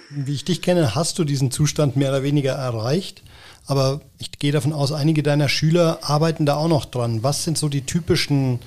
Wie 0.09 0.33
ich 0.33 0.43
dich 0.43 0.61
kenne, 0.61 0.95
hast 0.95 1.19
du 1.19 1.23
diesen 1.23 1.51
Zustand 1.51 1.95
mehr 1.95 2.09
oder 2.09 2.23
weniger 2.23 2.53
erreicht. 2.53 3.23
Aber 3.67 4.01
ich 4.17 4.31
gehe 4.31 4.51
davon 4.51 4.73
aus, 4.73 4.91
einige 4.91 5.21
deiner 5.21 5.47
Schüler 5.47 5.99
arbeiten 6.01 6.47
da 6.47 6.55
auch 6.55 6.67
noch 6.67 6.85
dran. 6.85 7.21
Was 7.21 7.43
sind 7.43 7.57
so 7.57 7.69
die 7.69 7.85
typischen 7.85 8.59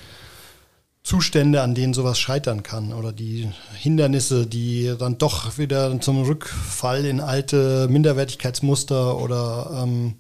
Zustände, 1.03 1.63
an 1.63 1.75
denen 1.75 1.95
sowas 1.95 2.21
scheitern 2.21 2.63
kann? 2.63 2.93
Oder 2.93 3.13
die 3.13 3.51
Hindernisse, 3.75 4.47
die 4.47 4.95
dann 4.97 5.19
doch 5.19 5.59
wieder 5.59 6.01
zum 6.01 6.23
Rückfall 6.23 7.05
in 7.05 7.21
alte 7.21 7.89
Minderwertigkeitsmuster 7.91 9.19
oder 9.19 9.83
ähm, 9.83 10.15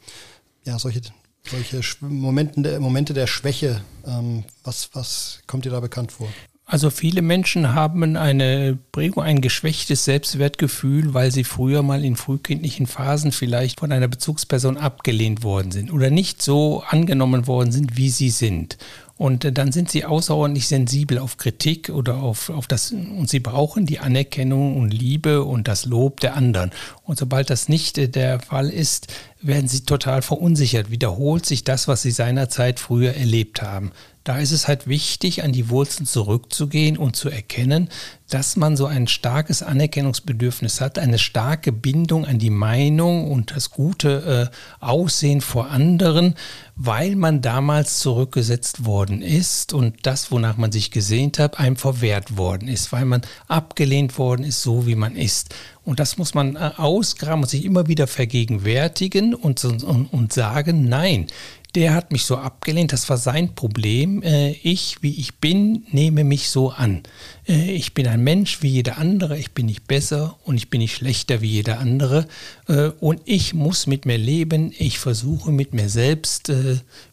ja, 0.64 0.80
solche, 0.80 1.02
solche 1.48 1.80
Momente, 2.00 2.80
Momente 2.80 3.14
der 3.14 3.28
Schwäche. 3.28 3.80
Ähm, 4.04 4.42
was, 4.64 4.90
was 4.94 5.38
kommt 5.46 5.64
dir 5.64 5.70
da 5.70 5.78
bekannt 5.78 6.11
vor? 6.11 6.28
Also 6.72 6.88
viele 6.88 7.20
Menschen 7.20 7.74
haben 7.74 8.16
eine 8.16 8.78
Prägung, 8.92 9.22
ein 9.22 9.42
geschwächtes 9.42 10.06
Selbstwertgefühl, 10.06 11.12
weil 11.12 11.30
sie 11.30 11.44
früher 11.44 11.82
mal 11.82 12.02
in 12.02 12.16
frühkindlichen 12.16 12.87
Phasen 12.87 13.30
vielleicht 13.30 13.80
von 13.80 13.92
einer 13.92 14.08
Bezugsperson 14.08 14.78
abgelehnt 14.78 15.42
worden 15.42 15.70
sind 15.70 15.92
oder 15.92 16.08
nicht 16.08 16.40
so 16.40 16.82
angenommen 16.88 17.46
worden 17.46 17.72
sind, 17.72 17.98
wie 17.98 18.08
sie 18.08 18.30
sind. 18.30 18.78
Und 19.18 19.44
äh, 19.44 19.52
dann 19.52 19.70
sind 19.70 19.90
sie 19.90 20.06
außerordentlich 20.06 20.66
sensibel 20.66 21.18
auf 21.18 21.37
Kritik 21.37 21.90
oder 21.90 22.16
auf, 22.16 22.48
auf 22.48 22.66
das, 22.66 22.90
und 22.90 23.28
sie 23.28 23.40
brauchen 23.40 23.85
die 23.85 23.98
Anerkennung 23.98 24.78
und 24.78 24.94
Liebe 24.94 25.44
und 25.44 25.68
das 25.68 25.85
Lob 25.85 26.20
der 26.20 26.37
anderen. 26.37 26.70
Und 27.04 27.18
sobald 27.18 27.50
das 27.50 27.68
nicht 27.68 27.98
äh, 27.98 28.08
der 28.08 28.40
Fall 28.40 28.70
ist, 28.70 29.08
werden 29.42 29.68
sie 29.68 29.85
total 29.85 30.22
verunsichert. 30.22 30.90
Wiederholt 30.90 31.44
sich 31.44 31.64
das, 31.64 31.87
was 31.87 32.00
sie 32.00 32.12
seinerzeit 32.12 32.80
früher 32.80 33.14
erlebt 33.14 33.61
haben. 33.61 33.92
Da 34.24 34.38
ist 34.38 34.52
es 34.52 34.68
halt 34.68 34.87
wichtig, 34.87 35.42
an 35.42 35.52
die 35.52 35.68
Wurzeln 35.68 36.06
zurückzugehen 36.06 36.96
und 36.96 37.16
zu 37.16 37.28
erkennen, 37.28 37.88
dass 38.30 38.56
man 38.56 38.76
so 38.76 38.87
ein 38.87 39.08
starkes 39.08 39.62
Anerkennungsbedürfnis 39.62 40.80
hat, 40.80 40.98
eine 40.98 41.18
starke 41.18 41.70
Bindung 41.70 42.24
an 42.24 42.38
die 42.38 42.50
Meinung 42.50 43.30
und 43.30 43.54
das 43.54 43.70
gute 43.70 44.50
äh, 44.50 44.85
Aussehen 44.85 45.40
vor 45.40 45.70
anderen, 45.70 46.35
weil 46.76 47.16
man 47.16 47.42
damals 47.42 47.98
zurückgesetzt 47.98 48.87
worden 48.87 49.22
ist 49.22 49.72
und 49.72 50.06
das, 50.06 50.30
wonach 50.30 50.56
man 50.56 50.72
sich 50.72 50.90
gesehnt 50.90 51.38
hat, 51.38 51.58
einem 51.58 51.76
verwehrt 51.76 52.37
worden 52.38 52.68
ist, 52.68 52.92
weil 52.92 53.04
man 53.04 53.22
abgelehnt 53.48 54.16
worden 54.18 54.44
ist, 54.44 54.62
so 54.62 54.87
wie 54.87 54.94
man 54.96 55.16
ist. 55.16 55.54
Und 55.85 55.98
das 55.98 56.16
muss 56.16 56.32
man 56.32 56.56
äh, 56.56 56.70
ausgraben 56.76 57.42
und 57.42 57.50
sich 57.50 57.64
immer 57.64 57.88
wieder 57.88 58.06
vergegenwärtigen 58.06 59.35
und, 59.35 59.64
und, 59.64 59.82
und 59.85 60.32
sagen, 60.32 60.88
nein, 60.88 61.26
der 61.74 61.94
hat 61.94 62.12
mich 62.12 62.24
so 62.24 62.37
abgelehnt, 62.37 62.92
das 62.92 63.08
war 63.08 63.16
sein 63.16 63.54
Problem. 63.54 64.22
Äh, 64.22 64.52
ich, 64.62 64.98
wie 65.02 65.18
ich 65.18 65.37
bin, 65.37 65.87
nehme 65.90 66.22
mich 66.22 66.50
so 66.50 66.70
an. 66.70 67.02
Äh, 67.48 67.72
ich 67.72 67.94
bin 67.94 68.06
ein 68.06 68.22
Mensch 68.22 68.62
wie 68.62 68.68
jeder 68.68 68.98
andere, 68.98 69.38
ich 69.38 69.52
bin 69.52 69.66
nicht 69.66 69.87
besser 69.87 70.37
und 70.44 70.56
ich 70.56 70.68
bin 70.68 70.80
nicht 70.80 70.94
schlechter 70.94 71.40
wie 71.40 71.48
jeder 71.48 71.78
andere. 71.78 72.26
Äh, 72.68 72.88
und 73.00 73.22
ich 73.24 73.54
muss 73.54 73.87
mit 73.87 74.04
mir 74.04 74.18
leben, 74.18 74.74
ich 74.78 74.98
versuche 74.98 75.50
mit 75.50 75.72
mir 75.72 75.88
selbst, 75.88 76.52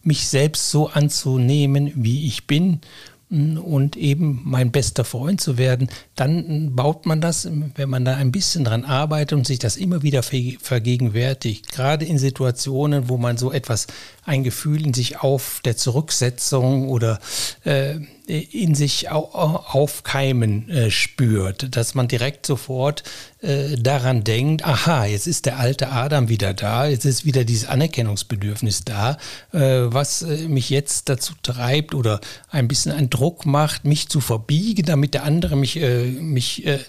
mich 0.04 0.28
selbst 0.28 0.70
so 0.70 0.90
anzunehmen, 0.90 1.92
wie 1.96 2.28
ich 2.28 2.46
bin 2.46 2.82
und 3.30 3.96
eben 3.96 4.42
mein 4.44 4.72
bester 4.72 5.04
Freund 5.04 5.40
zu 5.40 5.60
werden, 5.60 5.90
dann 6.16 6.76
baut 6.76 7.06
man 7.06 7.22
das, 7.22 7.48
wenn 7.76 7.90
man 7.90 8.04
da 8.04 8.16
ein 8.16 8.32
bisschen 8.32 8.64
dran 8.64 8.86
arbeitet 8.86 9.38
und 9.38 9.46
sich 9.46 9.60
das 9.60 9.78
immer 9.78 10.02
wieder 10.02 10.24
vergegenwärtigt, 10.24 11.72
gerade 11.72 12.06
in 12.06 12.18
Situationen, 12.18 13.08
wo 13.08 13.18
man 13.18 13.38
so 13.38 13.52
etwas, 13.52 13.86
ein 14.26 14.44
Gefühl 14.44 14.86
in 14.86 14.94
sich 14.94 15.20
auf 15.20 15.62
der 15.64 15.78
Zurücksetzung 15.78 16.90
oder 16.90 17.20
äh, 17.66 18.00
in 18.30 18.76
sich 18.76 19.12
au 19.12 19.30
aufkeimen 19.30 20.70
äh, 20.70 20.92
spürt, 20.92 21.76
dass 21.76 21.96
man 21.96 22.08
direkt 22.08 22.46
sofort 22.46 23.04
äh, 23.42 23.76
daran 23.76 24.24
denkt, 24.24 24.64
aha, 24.64 25.06
jetzt 25.06 25.28
ist 25.28 25.46
der 25.46 25.58
alte 25.58 25.92
Adam 25.92 26.30
wieder 26.30 26.54
da, 26.54 26.86
jetzt 26.86 27.06
ist 27.06 27.26
wieder 27.26 27.44
dieses 27.44 27.68
Anerkennungsbedürfnis 27.68 28.86
da, 28.86 29.18
äh, 29.52 29.60
was 29.60 30.22
äh, 30.22 30.48
mich 30.48 30.70
jetzt 30.70 31.10
dazu 31.10 31.34
treibt 31.42 31.96
oder 31.96 32.22
ein 32.50 32.68
bisschen 32.68 32.92
einen 32.92 33.10
Druck 33.10 33.46
macht, 33.46 33.86
mich 33.86 34.10
zu 34.10 34.22
verbiegen, 34.22 34.86
damit 34.86 35.14
der 35.14 35.24
andere 35.24 35.56
mich, 35.56 35.78
äh, 35.82 36.06
mich 36.06 36.66
äh, 36.66 36.80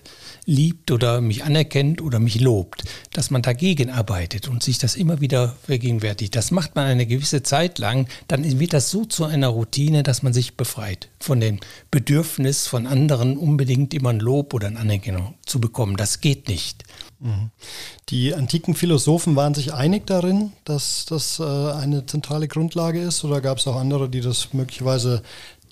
liebt 0.46 0.90
oder 0.90 1.20
mich 1.20 1.44
anerkennt 1.44 2.00
oder 2.00 2.18
mich 2.18 2.40
lobt, 2.40 2.84
dass 3.12 3.30
man 3.30 3.42
dagegen 3.42 3.90
arbeitet 3.90 4.48
und 4.48 4.62
sich 4.62 4.78
das 4.78 4.96
immer 4.96 5.20
wieder 5.20 5.56
vergegenwärtigt. 5.62 6.34
Das 6.36 6.50
macht 6.50 6.74
man 6.74 6.86
eine 6.86 7.06
gewisse 7.06 7.42
Zeit 7.42 7.78
lang, 7.78 8.06
dann 8.28 8.58
wird 8.58 8.72
das 8.72 8.90
so 8.90 9.04
zu 9.04 9.24
einer 9.24 9.48
Routine, 9.48 10.02
dass 10.02 10.22
man 10.22 10.32
sich 10.32 10.56
befreit 10.56 11.08
von 11.18 11.40
dem 11.40 11.60
Bedürfnis 11.90 12.66
von 12.66 12.86
anderen 12.86 13.36
unbedingt 13.36 13.94
immer 13.94 14.10
ein 14.10 14.20
Lob 14.20 14.54
oder 14.54 14.68
eine 14.68 14.78
Anerkennung 14.78 15.34
zu 15.46 15.60
bekommen. 15.60 15.96
Das 15.96 16.20
geht 16.20 16.48
nicht. 16.48 16.84
Mhm. 17.20 17.50
Die 18.08 18.34
antiken 18.34 18.74
Philosophen 18.74 19.36
waren 19.36 19.54
sich 19.54 19.74
einig 19.74 20.06
darin, 20.06 20.52
dass 20.64 21.04
das 21.06 21.38
äh, 21.38 21.42
eine 21.44 22.06
zentrale 22.06 22.48
Grundlage 22.48 23.00
ist, 23.00 23.24
oder 23.24 23.40
gab 23.40 23.58
es 23.58 23.66
auch 23.66 23.76
andere, 23.76 24.08
die 24.08 24.20
das 24.20 24.52
möglicherweise 24.52 25.22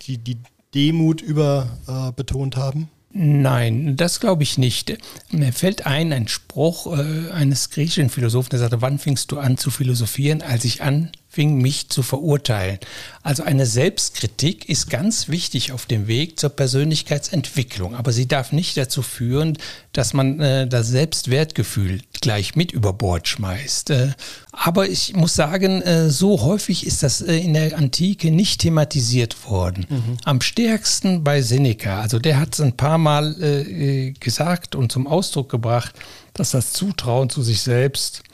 die, 0.07 0.19
die 0.19 0.37
Demut 0.75 1.23
überbetont 1.23 2.57
äh, 2.57 2.61
haben? 2.61 2.91
Nein, 3.11 3.97
das 3.97 4.21
glaube 4.21 4.43
ich 4.43 4.59
nicht. 4.59 4.97
Mir 5.31 5.53
fällt 5.53 5.87
ein, 5.87 6.13
ein 6.13 6.29
Spruch 6.29 6.99
äh, 6.99 7.31
eines 7.31 7.71
griechischen 7.71 8.11
Philosophen, 8.11 8.51
der 8.51 8.59
sagte, 8.59 8.83
wann 8.83 8.99
fingst 8.99 9.33
du 9.33 9.39
an 9.39 9.57
zu 9.57 9.71
philosophieren? 9.71 10.43
Als 10.43 10.65
ich 10.65 10.83
an 10.83 11.11
fing, 11.39 11.59
mich 11.59 11.89
zu 11.89 12.03
verurteilen. 12.03 12.81
Also 13.23 13.45
eine 13.45 13.65
Selbstkritik 13.65 14.69
ist 14.69 14.91
ganz 14.91 15.29
wichtig 15.29 15.71
auf 15.71 15.87
dem 15.87 16.09
Weg 16.09 16.37
zur 16.41 16.51
Persönlichkeitsentwicklung, 16.51 17.95
aber 17.95 18.11
sie 18.11 18.27
darf 18.27 18.51
nicht 18.51 18.77
dazu 18.77 19.03
führen, 19.03 19.57
dass 19.93 20.15
man 20.15 20.41
äh, 20.41 20.67
das 20.67 20.89
Selbstwertgefühl 20.89 22.01
gleich 22.21 22.57
mit 22.57 22.73
über 22.73 22.93
Bord 22.93 23.29
schmeißt. 23.29 23.91
Äh, 23.91 24.15
aber 24.51 24.89
ich 24.89 25.15
muss 25.15 25.37
sagen, 25.37 25.81
äh, 25.83 26.11
so 26.11 26.43
häufig 26.43 26.85
ist 26.85 27.05
das 27.05 27.21
äh, 27.21 27.37
in 27.37 27.55
der 27.55 27.79
Antike 27.79 28.33
nicht 28.33 28.61
thematisiert 28.63 29.49
worden. 29.49 29.87
Mhm. 29.89 30.17
Am 30.25 30.41
stärksten 30.41 31.23
bei 31.23 31.41
Seneca. 31.41 32.01
Also 32.01 32.19
der 32.19 32.41
hat 32.41 32.55
es 32.55 32.61
ein 32.61 32.77
paar 32.77 32.99
Mal 32.99 33.41
äh, 33.41 34.11
gesagt 34.19 34.75
und 34.75 34.91
zum 34.91 35.07
Ausdruck 35.07 35.51
gebracht, 35.51 35.95
dass 36.35 36.51
das 36.51 36.73
Zutrauen 36.73 37.31
zu 37.31 37.43
sich 37.45 37.61
selbst 37.61 38.25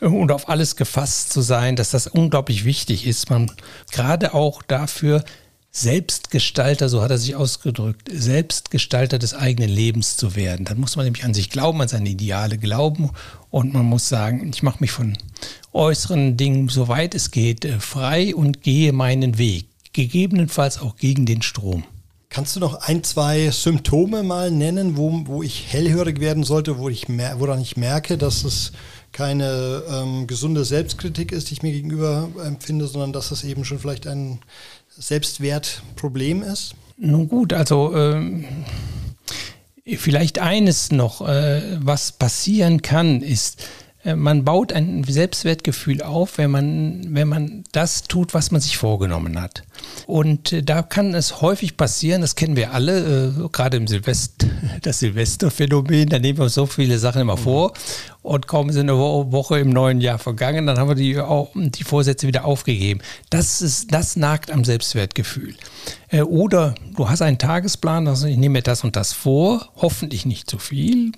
und 0.00 0.32
auf 0.32 0.48
alles 0.48 0.76
gefasst 0.76 1.32
zu 1.32 1.40
sein, 1.40 1.76
dass 1.76 1.90
das 1.90 2.06
unglaublich 2.06 2.64
wichtig 2.64 3.06
ist. 3.06 3.30
Man 3.30 3.50
gerade 3.90 4.34
auch 4.34 4.62
dafür 4.62 5.24
Selbstgestalter, 5.76 6.88
so 6.88 7.02
hat 7.02 7.10
er 7.10 7.18
sich 7.18 7.36
ausgedrückt, 7.36 8.08
Selbstgestalter 8.10 9.18
des 9.18 9.34
eigenen 9.34 9.68
Lebens 9.68 10.16
zu 10.16 10.34
werden. 10.34 10.64
Dann 10.64 10.80
muss 10.80 10.96
man 10.96 11.04
nämlich 11.04 11.24
an 11.24 11.34
sich 11.34 11.50
glauben, 11.50 11.82
an 11.82 11.88
seine 11.88 12.08
Ideale 12.08 12.56
glauben 12.56 13.10
und 13.50 13.74
man 13.74 13.84
muss 13.84 14.08
sagen, 14.08 14.48
ich 14.48 14.62
mache 14.62 14.78
mich 14.80 14.90
von 14.90 15.18
äußeren 15.74 16.38
Dingen, 16.38 16.70
soweit 16.70 17.14
es 17.14 17.30
geht, 17.30 17.66
äh, 17.66 17.78
frei 17.78 18.34
und 18.34 18.62
gehe 18.62 18.94
meinen 18.94 19.36
Weg, 19.36 19.66
gegebenenfalls 19.92 20.80
auch 20.80 20.96
gegen 20.96 21.26
den 21.26 21.42
Strom. 21.42 21.84
Kannst 22.30 22.56
du 22.56 22.60
noch 22.60 22.80
ein, 22.80 23.04
zwei 23.04 23.50
Symptome 23.50 24.22
mal 24.22 24.50
nennen, 24.50 24.96
wo, 24.96 25.26
wo 25.26 25.42
ich 25.42 25.66
hellhörig 25.68 26.20
werden 26.20 26.42
sollte, 26.42 26.78
wo 26.78 26.88
ich 26.88 27.06
woran 27.08 27.60
ich 27.60 27.76
merke, 27.76 28.18
dass 28.18 28.44
es 28.44 28.72
keine 29.16 29.82
ähm, 29.90 30.26
gesunde 30.26 30.66
Selbstkritik 30.66 31.32
ist, 31.32 31.48
die 31.48 31.54
ich 31.54 31.62
mir 31.62 31.72
gegenüber 31.72 32.28
empfinde, 32.44 32.86
sondern 32.86 33.14
dass 33.14 33.30
es 33.30 33.44
eben 33.44 33.64
schon 33.64 33.78
vielleicht 33.78 34.06
ein 34.06 34.40
Selbstwertproblem 34.90 36.42
ist? 36.42 36.74
Nun 36.98 37.26
gut, 37.26 37.54
also 37.54 37.96
ähm, 37.96 38.44
vielleicht 39.86 40.38
eines 40.38 40.92
noch, 40.92 41.26
äh, 41.26 41.78
was 41.80 42.12
passieren 42.12 42.82
kann, 42.82 43.22
ist, 43.22 43.66
äh, 44.04 44.14
man 44.14 44.44
baut 44.44 44.74
ein 44.74 45.02
Selbstwertgefühl 45.04 46.02
auf, 46.02 46.36
wenn 46.36 46.50
man, 46.50 47.14
wenn 47.14 47.28
man 47.28 47.64
das 47.72 48.02
tut, 48.02 48.34
was 48.34 48.50
man 48.50 48.60
sich 48.60 48.76
vorgenommen 48.76 49.40
hat. 49.40 49.62
Und 50.06 50.52
äh, 50.52 50.62
da 50.62 50.82
kann 50.82 51.14
es 51.14 51.40
häufig 51.40 51.76
passieren, 51.76 52.20
das 52.20 52.34
kennen 52.34 52.56
wir 52.56 52.72
alle, 52.72 53.34
äh, 53.38 53.48
gerade 53.50 53.76
im 53.76 53.86
Silvester, 53.86 54.46
das 54.82 55.00
Silvesterphänomen, 55.00 56.08
da 56.08 56.18
nehmen 56.18 56.38
wir 56.38 56.48
so 56.48 56.66
viele 56.66 56.98
Sachen 56.98 57.22
immer 57.22 57.36
vor 57.36 57.72
und 58.26 58.48
kaum 58.48 58.72
sind 58.72 58.90
eine 58.90 58.98
Woche 58.98 59.60
im 59.60 59.70
neuen 59.70 60.00
Jahr 60.00 60.18
vergangen, 60.18 60.66
dann 60.66 60.78
haben 60.78 60.88
wir 60.88 60.96
die, 60.96 61.70
die 61.70 61.84
Vorsätze 61.84 62.26
wieder 62.26 62.44
aufgegeben. 62.44 63.00
Das, 63.30 63.62
ist, 63.62 63.92
das 63.92 64.16
nagt 64.16 64.50
am 64.50 64.64
Selbstwertgefühl. 64.64 65.54
Äh, 66.08 66.22
oder 66.22 66.74
du 66.96 67.08
hast 67.08 67.22
einen 67.22 67.38
Tagesplan, 67.38 68.08
also 68.08 68.26
ich 68.26 68.36
nehme 68.36 68.54
mir 68.54 68.62
das 68.62 68.82
und 68.82 68.96
das 68.96 69.12
vor, 69.12 69.68
hoffentlich 69.76 70.26
nicht 70.26 70.50
zu 70.50 70.58
viel, 70.58 71.12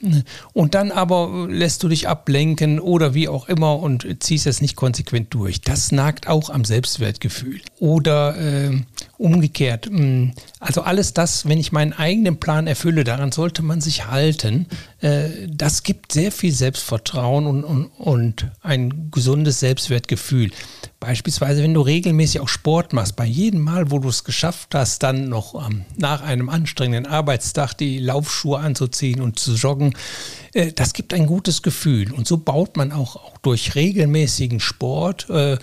und 0.52 0.74
dann 0.74 0.90
aber 0.90 1.46
lässt 1.48 1.82
du 1.82 1.88
dich 1.88 2.08
ablenken 2.08 2.78
oder 2.78 3.14
wie 3.14 3.28
auch 3.28 3.48
immer 3.48 3.78
und 3.78 4.06
ziehst 4.20 4.46
es 4.46 4.60
nicht 4.60 4.76
konsequent 4.76 5.32
durch. 5.32 5.62
Das 5.62 5.92
nagt 5.92 6.28
auch 6.28 6.50
am 6.50 6.66
Selbstwertgefühl. 6.66 7.60
Oder 7.80 8.36
äh, 8.36 8.80
umgekehrt, 9.18 9.88
mh, 9.90 10.32
also 10.60 10.82
alles 10.82 11.12
das, 11.12 11.46
wenn 11.46 11.58
ich 11.58 11.72
meinen 11.72 11.92
eigenen 11.92 12.38
Plan 12.40 12.66
erfülle, 12.66 13.04
daran 13.04 13.32
sollte 13.32 13.62
man 13.62 13.80
sich 13.80 14.06
halten. 14.06 14.66
Äh, 15.00 15.28
das 15.48 15.82
gibt 15.82 16.12
sehr 16.12 16.32
viel 16.32 16.52
Selbstvertrauen 16.52 17.46
und, 17.46 17.64
und, 17.64 17.86
und 17.98 18.46
ein 18.62 19.10
gesundes 19.10 19.60
Selbstwertgefühl. 19.60 20.50
Beispielsweise, 21.00 21.62
wenn 21.62 21.74
du 21.74 21.80
regelmäßig 21.80 22.40
auch 22.40 22.48
Sport 22.48 22.92
machst, 22.92 23.14
bei 23.14 23.24
jedem 23.24 23.60
Mal, 23.60 23.90
wo 23.92 24.00
du 24.00 24.08
es 24.08 24.24
geschafft 24.24 24.74
hast, 24.74 25.02
dann 25.04 25.28
noch 25.28 25.54
ähm, 25.68 25.84
nach 25.96 26.22
einem 26.22 26.48
anstrengenden 26.48 27.06
Arbeitstag 27.06 27.74
die 27.74 27.98
Laufschuhe 27.98 28.58
anzuziehen 28.58 29.20
und 29.20 29.38
zu 29.38 29.54
joggen, 29.54 29.94
äh, 30.54 30.72
das 30.72 30.94
gibt 30.94 31.14
ein 31.14 31.26
gutes 31.26 31.62
Gefühl. 31.62 32.12
Und 32.12 32.26
so 32.26 32.38
baut 32.38 32.76
man 32.76 32.90
auch, 32.90 33.16
auch 33.16 33.38
durch 33.38 33.76
regelmäßigen 33.76 34.58
Sport 34.58 35.30
äh, 35.30 35.58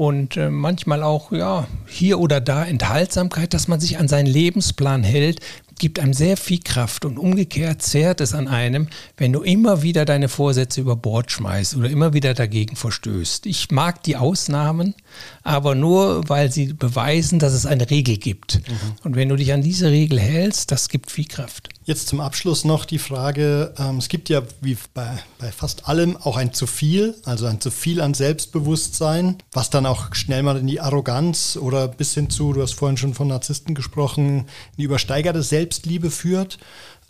und 0.00 0.38
äh, 0.38 0.48
manchmal 0.48 1.02
auch 1.02 1.30
ja 1.30 1.66
hier 1.86 2.20
oder 2.20 2.40
da 2.40 2.64
Enthaltsamkeit, 2.64 3.52
dass 3.52 3.68
man 3.68 3.80
sich 3.80 3.98
an 3.98 4.08
seinen 4.08 4.24
Lebensplan 4.24 5.02
hält, 5.02 5.40
gibt 5.78 5.98
einem 5.98 6.14
sehr 6.14 6.38
viel 6.38 6.60
Kraft 6.60 7.04
und 7.04 7.18
umgekehrt 7.18 7.82
zehrt 7.82 8.22
es 8.22 8.32
an 8.32 8.48
einem, 8.48 8.88
wenn 9.18 9.30
du 9.30 9.42
immer 9.42 9.82
wieder 9.82 10.06
deine 10.06 10.30
Vorsätze 10.30 10.80
über 10.80 10.96
Bord 10.96 11.30
schmeißt 11.30 11.76
oder 11.76 11.90
immer 11.90 12.14
wieder 12.14 12.32
dagegen 12.32 12.76
verstößt. 12.76 13.44
Ich 13.44 13.70
mag 13.70 14.02
die 14.02 14.16
Ausnahmen, 14.16 14.94
aber 15.42 15.74
nur, 15.74 16.26
weil 16.30 16.50
sie 16.50 16.72
beweisen, 16.72 17.38
dass 17.38 17.52
es 17.52 17.66
eine 17.66 17.90
Regel 17.90 18.16
gibt. 18.16 18.66
Mhm. 18.70 18.74
Und 19.04 19.16
wenn 19.16 19.28
du 19.28 19.36
dich 19.36 19.52
an 19.52 19.60
diese 19.60 19.90
Regel 19.90 20.18
hältst, 20.18 20.72
das 20.72 20.88
gibt 20.88 21.10
viel 21.10 21.26
Kraft. 21.26 21.68
Jetzt 21.90 22.06
zum 22.06 22.20
Abschluss 22.20 22.64
noch 22.64 22.84
die 22.84 23.00
Frage, 23.00 23.74
ähm, 23.76 23.98
es 23.98 24.08
gibt 24.08 24.28
ja 24.28 24.42
wie 24.60 24.78
bei, 24.94 25.18
bei 25.40 25.50
fast 25.50 25.88
allem 25.88 26.16
auch 26.16 26.36
ein 26.36 26.52
zu 26.52 26.68
viel, 26.68 27.16
also 27.24 27.46
ein 27.46 27.60
zu 27.60 27.72
viel 27.72 28.00
an 28.00 28.14
Selbstbewusstsein, 28.14 29.38
was 29.50 29.70
dann 29.70 29.86
auch 29.86 30.14
schnell 30.14 30.44
mal 30.44 30.56
in 30.56 30.68
die 30.68 30.78
Arroganz 30.78 31.58
oder 31.60 31.88
bis 31.88 32.14
hin 32.14 32.30
zu, 32.30 32.52
du 32.52 32.62
hast 32.62 32.74
vorhin 32.74 32.96
schon 32.96 33.14
von 33.14 33.26
Narzissten 33.26 33.74
gesprochen, 33.74 34.38
in 34.38 34.46
die 34.78 34.84
übersteigerte 34.84 35.42
Selbstliebe 35.42 36.12
führt. 36.12 36.58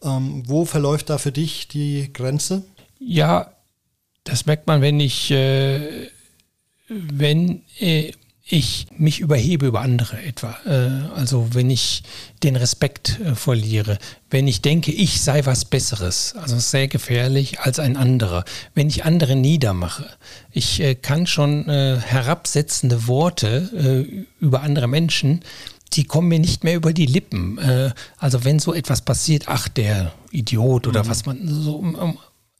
Ähm, 0.03 0.45
wo 0.47 0.65
verläuft 0.65 1.11
da 1.11 1.19
für 1.19 1.31
dich 1.31 1.69
die 1.69 2.11
Grenze? 2.15 2.63
Ja, 2.99 3.53
das 4.25 4.47
merkt 4.47 4.67
man, 4.67 4.81
wenn 4.81 4.99
ich, 4.99 5.31
äh, 5.31 6.09
wenn 6.89 7.65
äh, 7.81 8.13
ich 8.51 8.87
mich 8.97 9.21
überhebe 9.21 9.67
über 9.67 9.81
andere 9.81 10.21
etwa. 10.23 10.57
Äh, 10.67 11.15
also 11.15 11.49
wenn 11.53 11.71
ich 11.71 12.03
den 12.43 12.57
Respekt 12.57 13.21
äh, 13.21 13.35
verliere, 13.35 13.99
wenn 14.31 14.49
ich 14.49 14.63
denke, 14.63 14.93
ich 14.93 15.21
sei 15.21 15.47
was 15.47 15.65
Besseres, 15.65 16.35
also 16.37 16.59
sehr 16.59 16.89
gefährlich 16.89 17.61
als 17.61 17.79
ein 17.79 17.97
anderer, 17.97 18.45
wenn 18.75 18.89
ich 18.89 19.05
andere 19.05 19.37
niedermache. 19.37 20.07
Ich 20.53 20.81
äh, 20.81 20.95
kann 20.95 21.27
schon 21.27 21.61
herabsetzende 21.71 23.07
Worte 23.07 24.27
über 24.41 24.63
andere 24.63 24.89
Menschen 24.89 25.41
die 25.93 26.05
kommen 26.05 26.29
mir 26.29 26.39
nicht 26.39 26.63
mehr 26.63 26.77
über 26.77 26.93
die 26.93 27.07
Lippen. 27.07 27.59
also 28.19 28.45
wenn 28.45 28.61
so 28.61 28.73
etwas 28.73 29.03
passiert, 29.03 29.45
ach 29.47 29.69
der 29.69 30.13
Idiot 30.31 30.87
oder 30.87 31.03
mhm. 31.03 31.09
was 31.09 31.27
man 31.27 31.49
so 31.49 31.83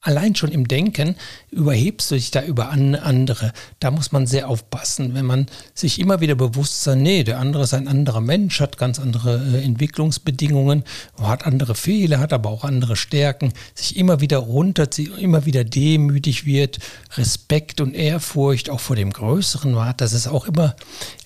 allein 0.03 0.35
schon 0.35 0.51
im 0.51 0.67
Denken 0.67 1.15
überhebst 1.51 2.11
du 2.11 2.15
dich 2.15 2.31
da 2.31 2.43
über 2.43 2.71
andere. 2.71 3.53
Da 3.81 3.91
muss 3.91 4.13
man 4.13 4.27
sehr 4.27 4.49
aufpassen, 4.49 5.15
wenn 5.15 5.27
man 5.27 5.47
sich 5.75 5.99
immer 5.99 6.21
wieder 6.21 6.35
bewusst 6.35 6.83
sein, 6.83 7.03
nee, 7.03 7.23
der 7.23 7.39
andere 7.39 7.65
ist 7.65 7.75
ein 7.75 7.87
anderer 7.87 8.23
Mensch, 8.23 8.61
hat 8.61 8.79
ganz 8.79 8.99
andere 8.99 9.37
äh, 9.55 9.63
Entwicklungsbedingungen, 9.63 10.85
hat 11.21 11.47
andere 11.47 11.75
Fehler, 11.75 12.19
hat 12.19 12.33
aber 12.33 12.49
auch 12.49 12.65
andere 12.65 12.97
Stärken, 12.97 13.53
sich 13.75 13.97
immer 13.97 14.21
wieder 14.21 14.39
runterzieht, 14.39 15.19
immer 15.19 15.45
wieder 15.45 15.65
demütig 15.65 16.47
wird, 16.47 16.79
Respekt 17.17 17.81
und 17.81 17.95
Ehrfurcht 17.95 18.71
auch 18.71 18.81
vor 18.81 18.97
dem 18.97 19.13
Größeren 19.13 19.79
hat. 19.85 20.01
Das 20.01 20.15
ist 20.15 20.29
auch 20.29 20.47
immer 20.47 20.77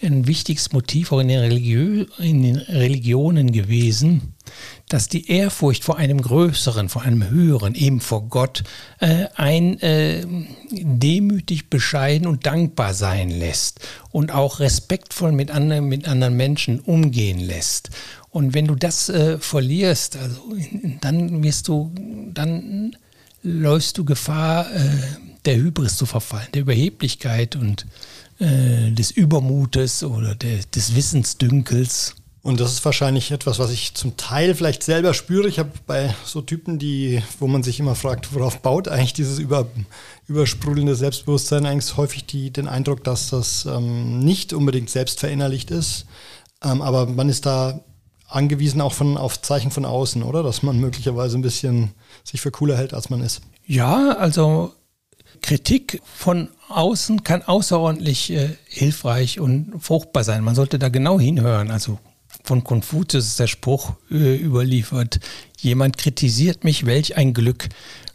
ein 0.02 0.26
wichtiges 0.26 0.72
Motiv 0.72 1.12
auch 1.12 1.20
in 1.20 1.28
den, 1.28 1.40
Religiö 1.40 2.06
in 2.18 2.42
den 2.42 2.56
Religionen 2.56 3.52
gewesen 3.52 4.33
dass 4.88 5.08
die 5.08 5.30
Ehrfurcht 5.30 5.84
vor 5.84 5.96
einem 5.96 6.20
Größeren, 6.20 6.88
vor 6.88 7.02
einem 7.02 7.28
Höheren, 7.30 7.74
eben 7.74 8.00
vor 8.00 8.28
Gott, 8.28 8.64
äh, 9.00 9.26
ein 9.34 9.80
äh, 9.80 10.26
demütig, 10.70 11.70
bescheiden 11.70 12.26
und 12.26 12.46
dankbar 12.46 12.94
sein 12.94 13.30
lässt 13.30 13.80
und 14.10 14.32
auch 14.32 14.60
respektvoll 14.60 15.32
mit 15.32 15.50
anderen, 15.50 15.86
mit 15.86 16.06
anderen 16.08 16.36
Menschen 16.36 16.80
umgehen 16.80 17.40
lässt. 17.40 17.90
Und 18.30 18.52
wenn 18.52 18.66
du 18.66 18.74
das 18.74 19.08
äh, 19.08 19.38
verlierst, 19.38 20.16
also, 20.16 20.40
dann 21.00 21.42
wirst 21.42 21.68
du, 21.68 21.92
dann 22.32 22.96
läufst 23.42 23.98
du 23.98 24.04
Gefahr, 24.04 24.70
äh, 24.74 24.80
der 25.44 25.56
Hybris 25.56 25.96
zu 25.96 26.06
verfallen, 26.06 26.48
der 26.54 26.62
Überheblichkeit 26.62 27.54
und 27.54 27.86
äh, 28.38 28.90
des 28.90 29.10
Übermutes 29.10 30.02
oder 30.02 30.34
der, 30.34 30.58
des 30.74 30.96
Wissensdünkels. 30.96 32.16
Und 32.44 32.60
das 32.60 32.72
ist 32.72 32.84
wahrscheinlich 32.84 33.30
etwas, 33.30 33.58
was 33.58 33.70
ich 33.70 33.94
zum 33.94 34.18
Teil 34.18 34.54
vielleicht 34.54 34.82
selber 34.82 35.14
spüre. 35.14 35.48
Ich 35.48 35.58
habe 35.58 35.70
bei 35.86 36.14
so 36.26 36.42
Typen, 36.42 36.78
die, 36.78 37.22
wo 37.40 37.46
man 37.46 37.62
sich 37.62 37.80
immer 37.80 37.94
fragt, 37.94 38.34
worauf 38.34 38.60
baut 38.60 38.86
eigentlich 38.86 39.14
dieses 39.14 39.38
über, 39.38 39.66
übersprudelnde 40.28 40.94
Selbstbewusstsein, 40.94 41.64
eigentlich 41.64 41.96
häufig 41.96 42.26
die, 42.26 42.50
den 42.50 42.68
Eindruck, 42.68 43.02
dass 43.02 43.30
das 43.30 43.64
ähm, 43.64 44.18
nicht 44.18 44.52
unbedingt 44.52 44.90
selbst 44.90 45.20
verinnerlicht 45.20 45.70
ist. 45.70 46.04
Ähm, 46.62 46.82
aber 46.82 47.06
man 47.06 47.30
ist 47.30 47.46
da 47.46 47.80
angewiesen 48.28 48.82
auch 48.82 48.92
von, 48.92 49.16
auf 49.16 49.40
Zeichen 49.40 49.70
von 49.70 49.86
außen, 49.86 50.22
oder? 50.22 50.42
Dass 50.42 50.62
man 50.62 50.78
möglicherweise 50.78 51.38
ein 51.38 51.42
bisschen 51.42 51.92
sich 52.24 52.42
für 52.42 52.50
cooler 52.50 52.76
hält, 52.76 52.92
als 52.92 53.08
man 53.08 53.22
ist. 53.22 53.40
Ja, 53.64 54.18
also 54.18 54.74
Kritik 55.40 56.02
von 56.14 56.50
außen 56.68 57.24
kann 57.24 57.40
außerordentlich 57.40 58.32
äh, 58.32 58.50
hilfreich 58.66 59.40
und 59.40 59.72
fruchtbar 59.80 60.24
sein. 60.24 60.44
Man 60.44 60.54
sollte 60.54 60.78
da 60.78 60.90
genau 60.90 61.18
hinhören. 61.18 61.70
Also 61.70 61.98
von 62.44 62.62
Konfuzius 62.62 63.26
ist 63.26 63.40
der 63.40 63.46
Spruch 63.46 63.94
äh, 64.10 64.36
überliefert, 64.36 65.18
jemand 65.58 65.96
kritisiert 65.98 66.62
mich, 66.62 66.86
welch 66.86 67.16
ein 67.16 67.32
Glück, 67.32 67.68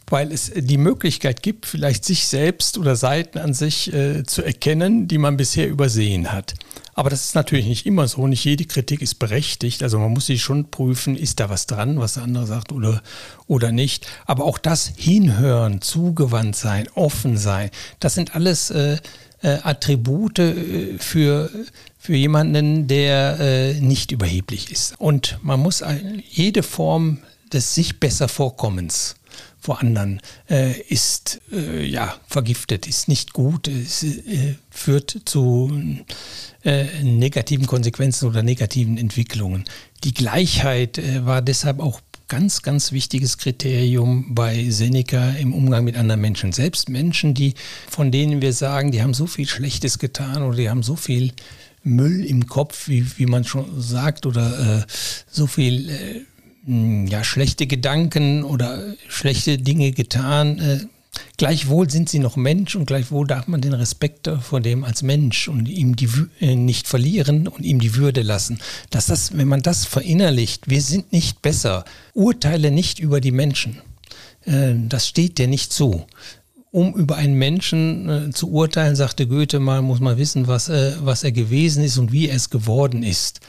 weil 0.08 0.32
es 0.32 0.52
die 0.54 0.78
Möglichkeit 0.78 1.42
gibt, 1.42 1.66
vielleicht 1.66 2.04
sich 2.04 2.26
selbst 2.26 2.78
oder 2.78 2.96
Seiten 2.96 3.38
an 3.38 3.54
sich 3.54 3.92
äh, 3.92 4.24
zu 4.24 4.42
erkennen, 4.42 5.08
die 5.08 5.18
man 5.18 5.36
bisher 5.36 5.68
übersehen 5.68 6.32
hat. 6.32 6.54
Aber 6.94 7.10
das 7.10 7.24
ist 7.24 7.34
natürlich 7.34 7.66
nicht 7.66 7.86
immer 7.86 8.06
so. 8.08 8.26
Nicht 8.26 8.44
jede 8.44 8.64
Kritik 8.64 9.00
ist 9.00 9.14
berechtigt. 9.14 9.82
Also 9.82 9.98
man 9.98 10.12
muss 10.12 10.26
sich 10.26 10.42
schon 10.42 10.70
prüfen, 10.70 11.16
ist 11.16 11.40
da 11.40 11.48
was 11.48 11.66
dran, 11.66 11.98
was 11.98 12.14
der 12.14 12.24
andere 12.24 12.46
sagt 12.46 12.72
oder, 12.72 13.02
oder 13.46 13.72
nicht. 13.72 14.06
Aber 14.26 14.44
auch 14.44 14.58
das 14.58 14.92
Hinhören, 14.96 15.80
zugewandt 15.80 16.56
sein, 16.56 16.88
offen 16.94 17.36
sein, 17.36 17.70
das 18.00 18.14
sind 18.14 18.34
alles 18.34 18.70
äh, 18.70 18.98
äh, 19.42 19.58
Attribute 19.62 20.38
äh, 20.40 20.98
für, 20.98 21.50
für 22.00 22.16
jemanden, 22.16 22.88
der 22.88 23.38
äh, 23.38 23.74
nicht 23.74 24.10
überheblich 24.10 24.72
ist. 24.72 24.94
Und 24.98 25.38
man 25.42 25.60
muss 25.60 25.84
jede 26.28 26.62
Form 26.62 27.18
des 27.52 27.74
sich 27.74 28.00
besser 28.00 28.26
Vorkommens 28.26 29.16
vor 29.60 29.80
anderen 29.80 30.20
äh, 30.48 30.80
ist 30.80 31.42
äh, 31.52 31.84
ja 31.84 32.16
vergiftet, 32.26 32.86
ist 32.86 33.08
nicht 33.08 33.34
gut, 33.34 33.68
es 33.68 34.02
äh, 34.02 34.56
führt 34.70 35.20
zu 35.26 35.70
äh, 36.64 36.86
negativen 37.02 37.66
Konsequenzen 37.66 38.26
oder 38.26 38.42
negativen 38.42 38.96
Entwicklungen. 38.96 39.64
Die 40.02 40.14
Gleichheit 40.14 40.96
äh, 40.96 41.26
war 41.26 41.42
deshalb 41.42 41.80
auch 41.80 42.00
ganz, 42.28 42.62
ganz 42.62 42.92
wichtiges 42.92 43.36
Kriterium 43.36 44.34
bei 44.34 44.70
Seneca 44.70 45.30
im 45.32 45.52
Umgang 45.52 45.84
mit 45.84 45.96
anderen 45.96 46.22
Menschen. 46.22 46.52
Selbst 46.52 46.88
Menschen, 46.88 47.34
die, 47.34 47.54
von 47.88 48.10
denen 48.10 48.40
wir 48.40 48.54
sagen, 48.54 48.92
die 48.92 49.02
haben 49.02 49.14
so 49.14 49.26
viel 49.26 49.46
Schlechtes 49.46 49.98
getan 49.98 50.42
oder 50.42 50.56
die 50.56 50.70
haben 50.70 50.82
so 50.82 50.96
viel 50.96 51.32
Müll 51.82 52.24
im 52.24 52.46
Kopf, 52.46 52.88
wie, 52.88 53.06
wie 53.18 53.26
man 53.26 53.44
schon 53.44 53.80
sagt, 53.80 54.26
oder 54.26 54.80
äh, 54.80 54.86
so 55.30 55.46
viel 55.46 55.90
äh, 55.90 57.06
ja, 57.06 57.24
schlechte 57.24 57.66
Gedanken 57.66 58.44
oder 58.44 58.94
schlechte 59.08 59.58
Dinge 59.58 59.92
getan. 59.92 60.58
Äh, 60.58 60.78
Gleichwohl 61.36 61.90
sind 61.90 62.08
sie 62.08 62.18
noch 62.18 62.36
Mensch 62.36 62.76
und 62.76 62.86
gleichwohl 62.86 63.26
darf 63.26 63.48
man 63.48 63.60
den 63.60 63.72
Respekt 63.72 64.30
vor 64.42 64.60
dem 64.60 64.84
als 64.84 65.02
Mensch 65.02 65.48
und 65.48 65.68
ihm 65.68 65.96
die 65.96 66.08
äh, 66.40 66.54
nicht 66.54 66.86
verlieren 66.86 67.48
und 67.48 67.64
ihm 67.64 67.80
die 67.80 67.96
Würde 67.96 68.22
lassen. 68.22 68.60
Dass 68.90 69.06
das, 69.06 69.36
wenn 69.36 69.48
man 69.48 69.62
das 69.62 69.86
verinnerlicht, 69.86 70.68
wir 70.68 70.82
sind 70.82 71.12
nicht 71.12 71.42
besser, 71.42 71.84
urteile 72.14 72.70
nicht 72.70 72.98
über 72.98 73.20
die 73.20 73.32
Menschen. 73.32 73.80
Äh, 74.44 74.74
das 74.88 75.08
steht 75.08 75.38
dir 75.38 75.48
nicht 75.48 75.72
zu 75.72 76.06
um 76.72 76.94
über 76.94 77.16
einen 77.16 77.34
Menschen 77.34 78.08
äh, 78.08 78.30
zu 78.30 78.50
urteilen, 78.50 78.94
sagte 78.94 79.26
Goethe 79.26 79.58
mal, 79.58 79.82
muss 79.82 79.98
man 79.98 80.18
wissen, 80.18 80.46
was, 80.46 80.68
äh, 80.68 80.92
was 81.00 81.24
er 81.24 81.32
gewesen 81.32 81.82
ist 81.82 81.98
und 81.98 82.12
wie 82.12 82.28
er 82.28 82.36
es 82.36 82.48
geworden 82.48 83.02
ist. 83.02 83.40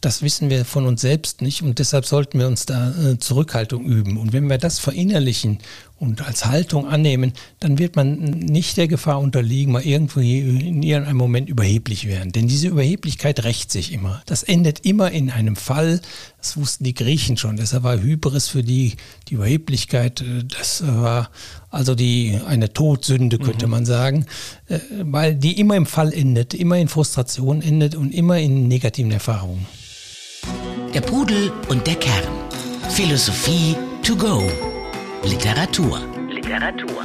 Das 0.00 0.22
wissen 0.22 0.48
wir 0.48 0.64
von 0.64 0.86
uns 0.86 1.02
selbst 1.02 1.42
nicht 1.42 1.62
und 1.62 1.78
deshalb 1.78 2.06
sollten 2.06 2.38
wir 2.38 2.46
uns 2.46 2.64
da 2.64 2.90
äh, 2.92 3.18
Zurückhaltung 3.18 3.84
üben. 3.84 4.16
Und 4.16 4.32
wenn 4.32 4.48
wir 4.48 4.56
das 4.56 4.78
verinnerlichen 4.78 5.58
und 6.00 6.26
als 6.26 6.46
Haltung 6.46 6.88
annehmen, 6.88 7.34
dann 7.60 7.78
wird 7.78 7.94
man 7.94 8.14
nicht 8.14 8.78
der 8.78 8.88
Gefahr 8.88 9.20
unterliegen, 9.20 9.74
mal 9.74 9.82
irgendwo 9.82 10.20
in 10.20 10.82
irgendeinem 10.82 11.18
Moment 11.18 11.50
überheblich 11.50 12.08
werden. 12.08 12.32
Denn 12.32 12.48
diese 12.48 12.68
Überheblichkeit 12.68 13.44
rächt 13.44 13.70
sich 13.70 13.92
immer. 13.92 14.22
Das 14.24 14.42
endet 14.42 14.86
immer 14.86 15.10
in 15.10 15.30
einem 15.30 15.56
Fall. 15.56 16.00
Das 16.38 16.56
wussten 16.56 16.84
die 16.84 16.94
Griechen 16.94 17.36
schon. 17.36 17.58
Deshalb 17.58 17.82
war 17.82 18.00
Hybris 18.00 18.48
für 18.48 18.62
die, 18.62 18.94
die 19.28 19.34
Überheblichkeit, 19.34 20.22
äh, 20.22 20.42
das 20.44 20.82
war 20.86 21.28
also 21.68 21.94
die, 21.94 22.40
eine 22.46 22.72
Todsünde, 22.72 23.38
könnte 23.38 23.66
mhm. 23.66 23.70
man 23.70 23.84
sagen, 23.84 24.24
äh, 24.68 24.78
weil 25.02 25.34
die 25.34 25.60
immer 25.60 25.76
im 25.76 25.84
Fall 25.84 26.14
endet, 26.14 26.54
immer 26.54 26.78
in 26.78 26.88
Frustration 26.88 27.60
endet 27.60 27.94
und 27.94 28.14
immer 28.14 28.38
in 28.38 28.68
negativen 28.68 29.12
Erfahrungen. 29.12 29.66
Der 30.94 31.02
Pudel 31.02 31.52
und 31.68 31.86
der 31.86 31.96
Kern. 31.96 32.24
Philosophie 32.88 33.76
to 34.02 34.16
go. 34.16 34.50
Literatur. 35.22 36.00
Literatur. 36.30 37.04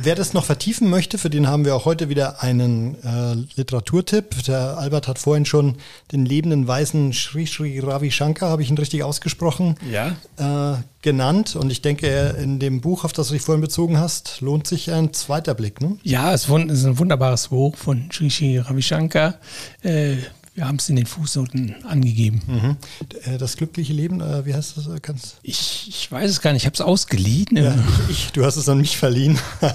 Wer 0.00 0.14
das 0.14 0.32
noch 0.32 0.44
vertiefen 0.44 0.88
möchte, 0.88 1.18
für 1.18 1.28
den 1.28 1.48
haben 1.48 1.64
wir 1.64 1.74
auch 1.74 1.84
heute 1.84 2.08
wieder 2.08 2.40
einen 2.40 2.94
äh, 3.02 3.34
Literaturtipp. 3.56 4.44
Der 4.44 4.78
Albert 4.78 5.08
hat 5.08 5.18
vorhin 5.18 5.44
schon 5.44 5.74
den 6.12 6.24
lebenden 6.24 6.68
Weisen 6.68 7.12
Sri 7.12 7.44
Sri 7.44 7.80
Ravi 7.80 8.12
Shankar, 8.12 8.50
habe 8.50 8.62
ich 8.62 8.70
ihn 8.70 8.78
richtig 8.78 9.02
ausgesprochen, 9.02 9.74
ja. 9.90 10.14
äh, 10.38 10.76
genannt. 11.02 11.56
Und 11.56 11.72
ich 11.72 11.82
denke, 11.82 12.36
in 12.40 12.60
dem 12.60 12.80
Buch, 12.80 13.02
auf 13.04 13.12
das 13.12 13.26
du 13.26 13.34
dich 13.34 13.42
vorhin 13.42 13.60
bezogen 13.60 13.98
hast, 13.98 14.40
lohnt 14.40 14.68
sich 14.68 14.92
ein 14.92 15.12
zweiter 15.12 15.54
Blick. 15.54 15.80
Ne? 15.80 15.98
Ja, 16.04 16.32
es 16.32 16.44
ist 16.44 16.50
ein 16.84 16.98
wunderbares 17.00 17.48
Buch 17.48 17.76
von 17.76 18.08
Sri 18.12 18.30
Sri 18.30 18.58
Ravi 18.58 18.82
Shankar. 18.82 19.34
Äh, 19.82 20.18
wir 20.56 20.66
haben 20.66 20.76
es 20.76 20.88
in 20.88 20.96
den 20.96 21.06
Fußnoten 21.06 21.84
angegeben. 21.84 22.40
Mhm. 22.46 22.76
Äh, 23.24 23.38
das 23.38 23.56
glückliche 23.56 23.92
Leben, 23.92 24.20
äh, 24.20 24.44
wie 24.46 24.54
heißt 24.54 24.78
das? 24.78 24.86
Äh, 24.88 25.00
kannst 25.00 25.36
ich, 25.42 25.86
ich 25.88 26.10
weiß 26.10 26.30
es 26.30 26.40
gar 26.40 26.52
nicht, 26.52 26.62
ich 26.62 26.66
habe 26.66 26.74
es 26.74 26.80
ausgeliehen. 26.80 27.56
Ja, 27.56 27.74
ich, 28.08 28.32
du 28.32 28.44
hast 28.44 28.56
es 28.56 28.68
an 28.68 28.78
mich 28.78 28.96
verliehen. 28.96 29.38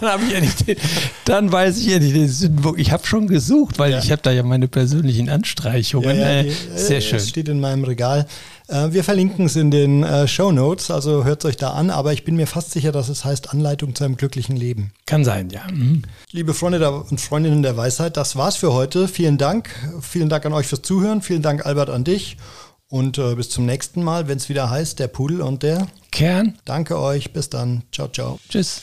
Dann, 0.00 0.26
ich 0.26 0.32
ja 0.32 0.40
nicht, 0.40 0.64
dann 1.24 1.50
weiß 1.50 1.78
ich 1.78 1.86
ja 1.86 1.98
nicht 1.98 2.14
den 2.14 2.28
Sündenbock. 2.28 2.78
Ich 2.78 2.92
habe 2.92 3.06
schon 3.06 3.26
gesucht, 3.26 3.78
weil 3.78 3.98
ich 3.98 4.10
habe 4.10 4.22
da 4.22 4.30
ja 4.30 4.42
meine 4.42 4.68
persönlichen 4.68 5.28
Anstreichungen. 5.28 6.18
Ja, 6.18 6.42
ja, 6.42 6.52
Sehr 6.74 7.00
schön. 7.00 7.18
Es 7.18 7.28
steht 7.28 7.48
in 7.48 7.60
meinem 7.60 7.84
Regal. 7.84 8.26
Äh, 8.68 8.92
wir 8.92 9.02
verlinken 9.02 9.46
es 9.46 9.56
in 9.56 9.70
den 9.70 10.02
äh, 10.02 10.28
Show 10.28 10.52
Notes, 10.52 10.90
also 10.90 11.24
hört 11.24 11.44
es 11.44 11.48
euch 11.48 11.56
da 11.56 11.70
an, 11.70 11.90
aber 11.90 12.12
ich 12.12 12.24
bin 12.24 12.36
mir 12.36 12.46
fast 12.46 12.70
sicher, 12.72 12.92
dass 12.92 13.08
es 13.08 13.24
heißt 13.24 13.50
Anleitung 13.50 13.94
zu 13.94 14.04
einem 14.04 14.16
glücklichen 14.16 14.56
Leben. 14.56 14.92
Kann 15.06 15.24
sein, 15.24 15.48
ja. 15.50 15.62
Mhm. 15.70 16.02
Liebe 16.30 16.54
Freunde 16.54 16.90
und 16.90 17.20
Freundinnen 17.20 17.62
der 17.62 17.76
Weisheit, 17.76 18.16
das 18.16 18.36
war's 18.36 18.56
für 18.56 18.72
heute. 18.72 19.08
Vielen 19.08 19.38
Dank. 19.38 19.70
Vielen 20.02 20.28
Dank 20.28 20.44
an 20.44 20.52
euch 20.52 20.66
fürs 20.66 20.82
Zuhören. 20.82 21.22
Vielen 21.22 21.42
Dank, 21.42 21.64
Albert, 21.64 21.90
an 21.90 22.04
dich. 22.04 22.36
Und 22.90 23.18
äh, 23.18 23.34
bis 23.34 23.50
zum 23.50 23.66
nächsten 23.66 24.02
Mal, 24.02 24.28
wenn 24.28 24.38
es 24.38 24.48
wieder 24.48 24.70
heißt, 24.70 24.98
der 24.98 25.08
Pudel 25.08 25.42
und 25.42 25.62
der 25.62 25.88
Kern. 26.10 26.58
Danke 26.64 26.98
euch. 26.98 27.32
Bis 27.32 27.50
dann. 27.50 27.82
Ciao, 27.92 28.08
ciao. 28.08 28.38
Tschüss. 28.48 28.82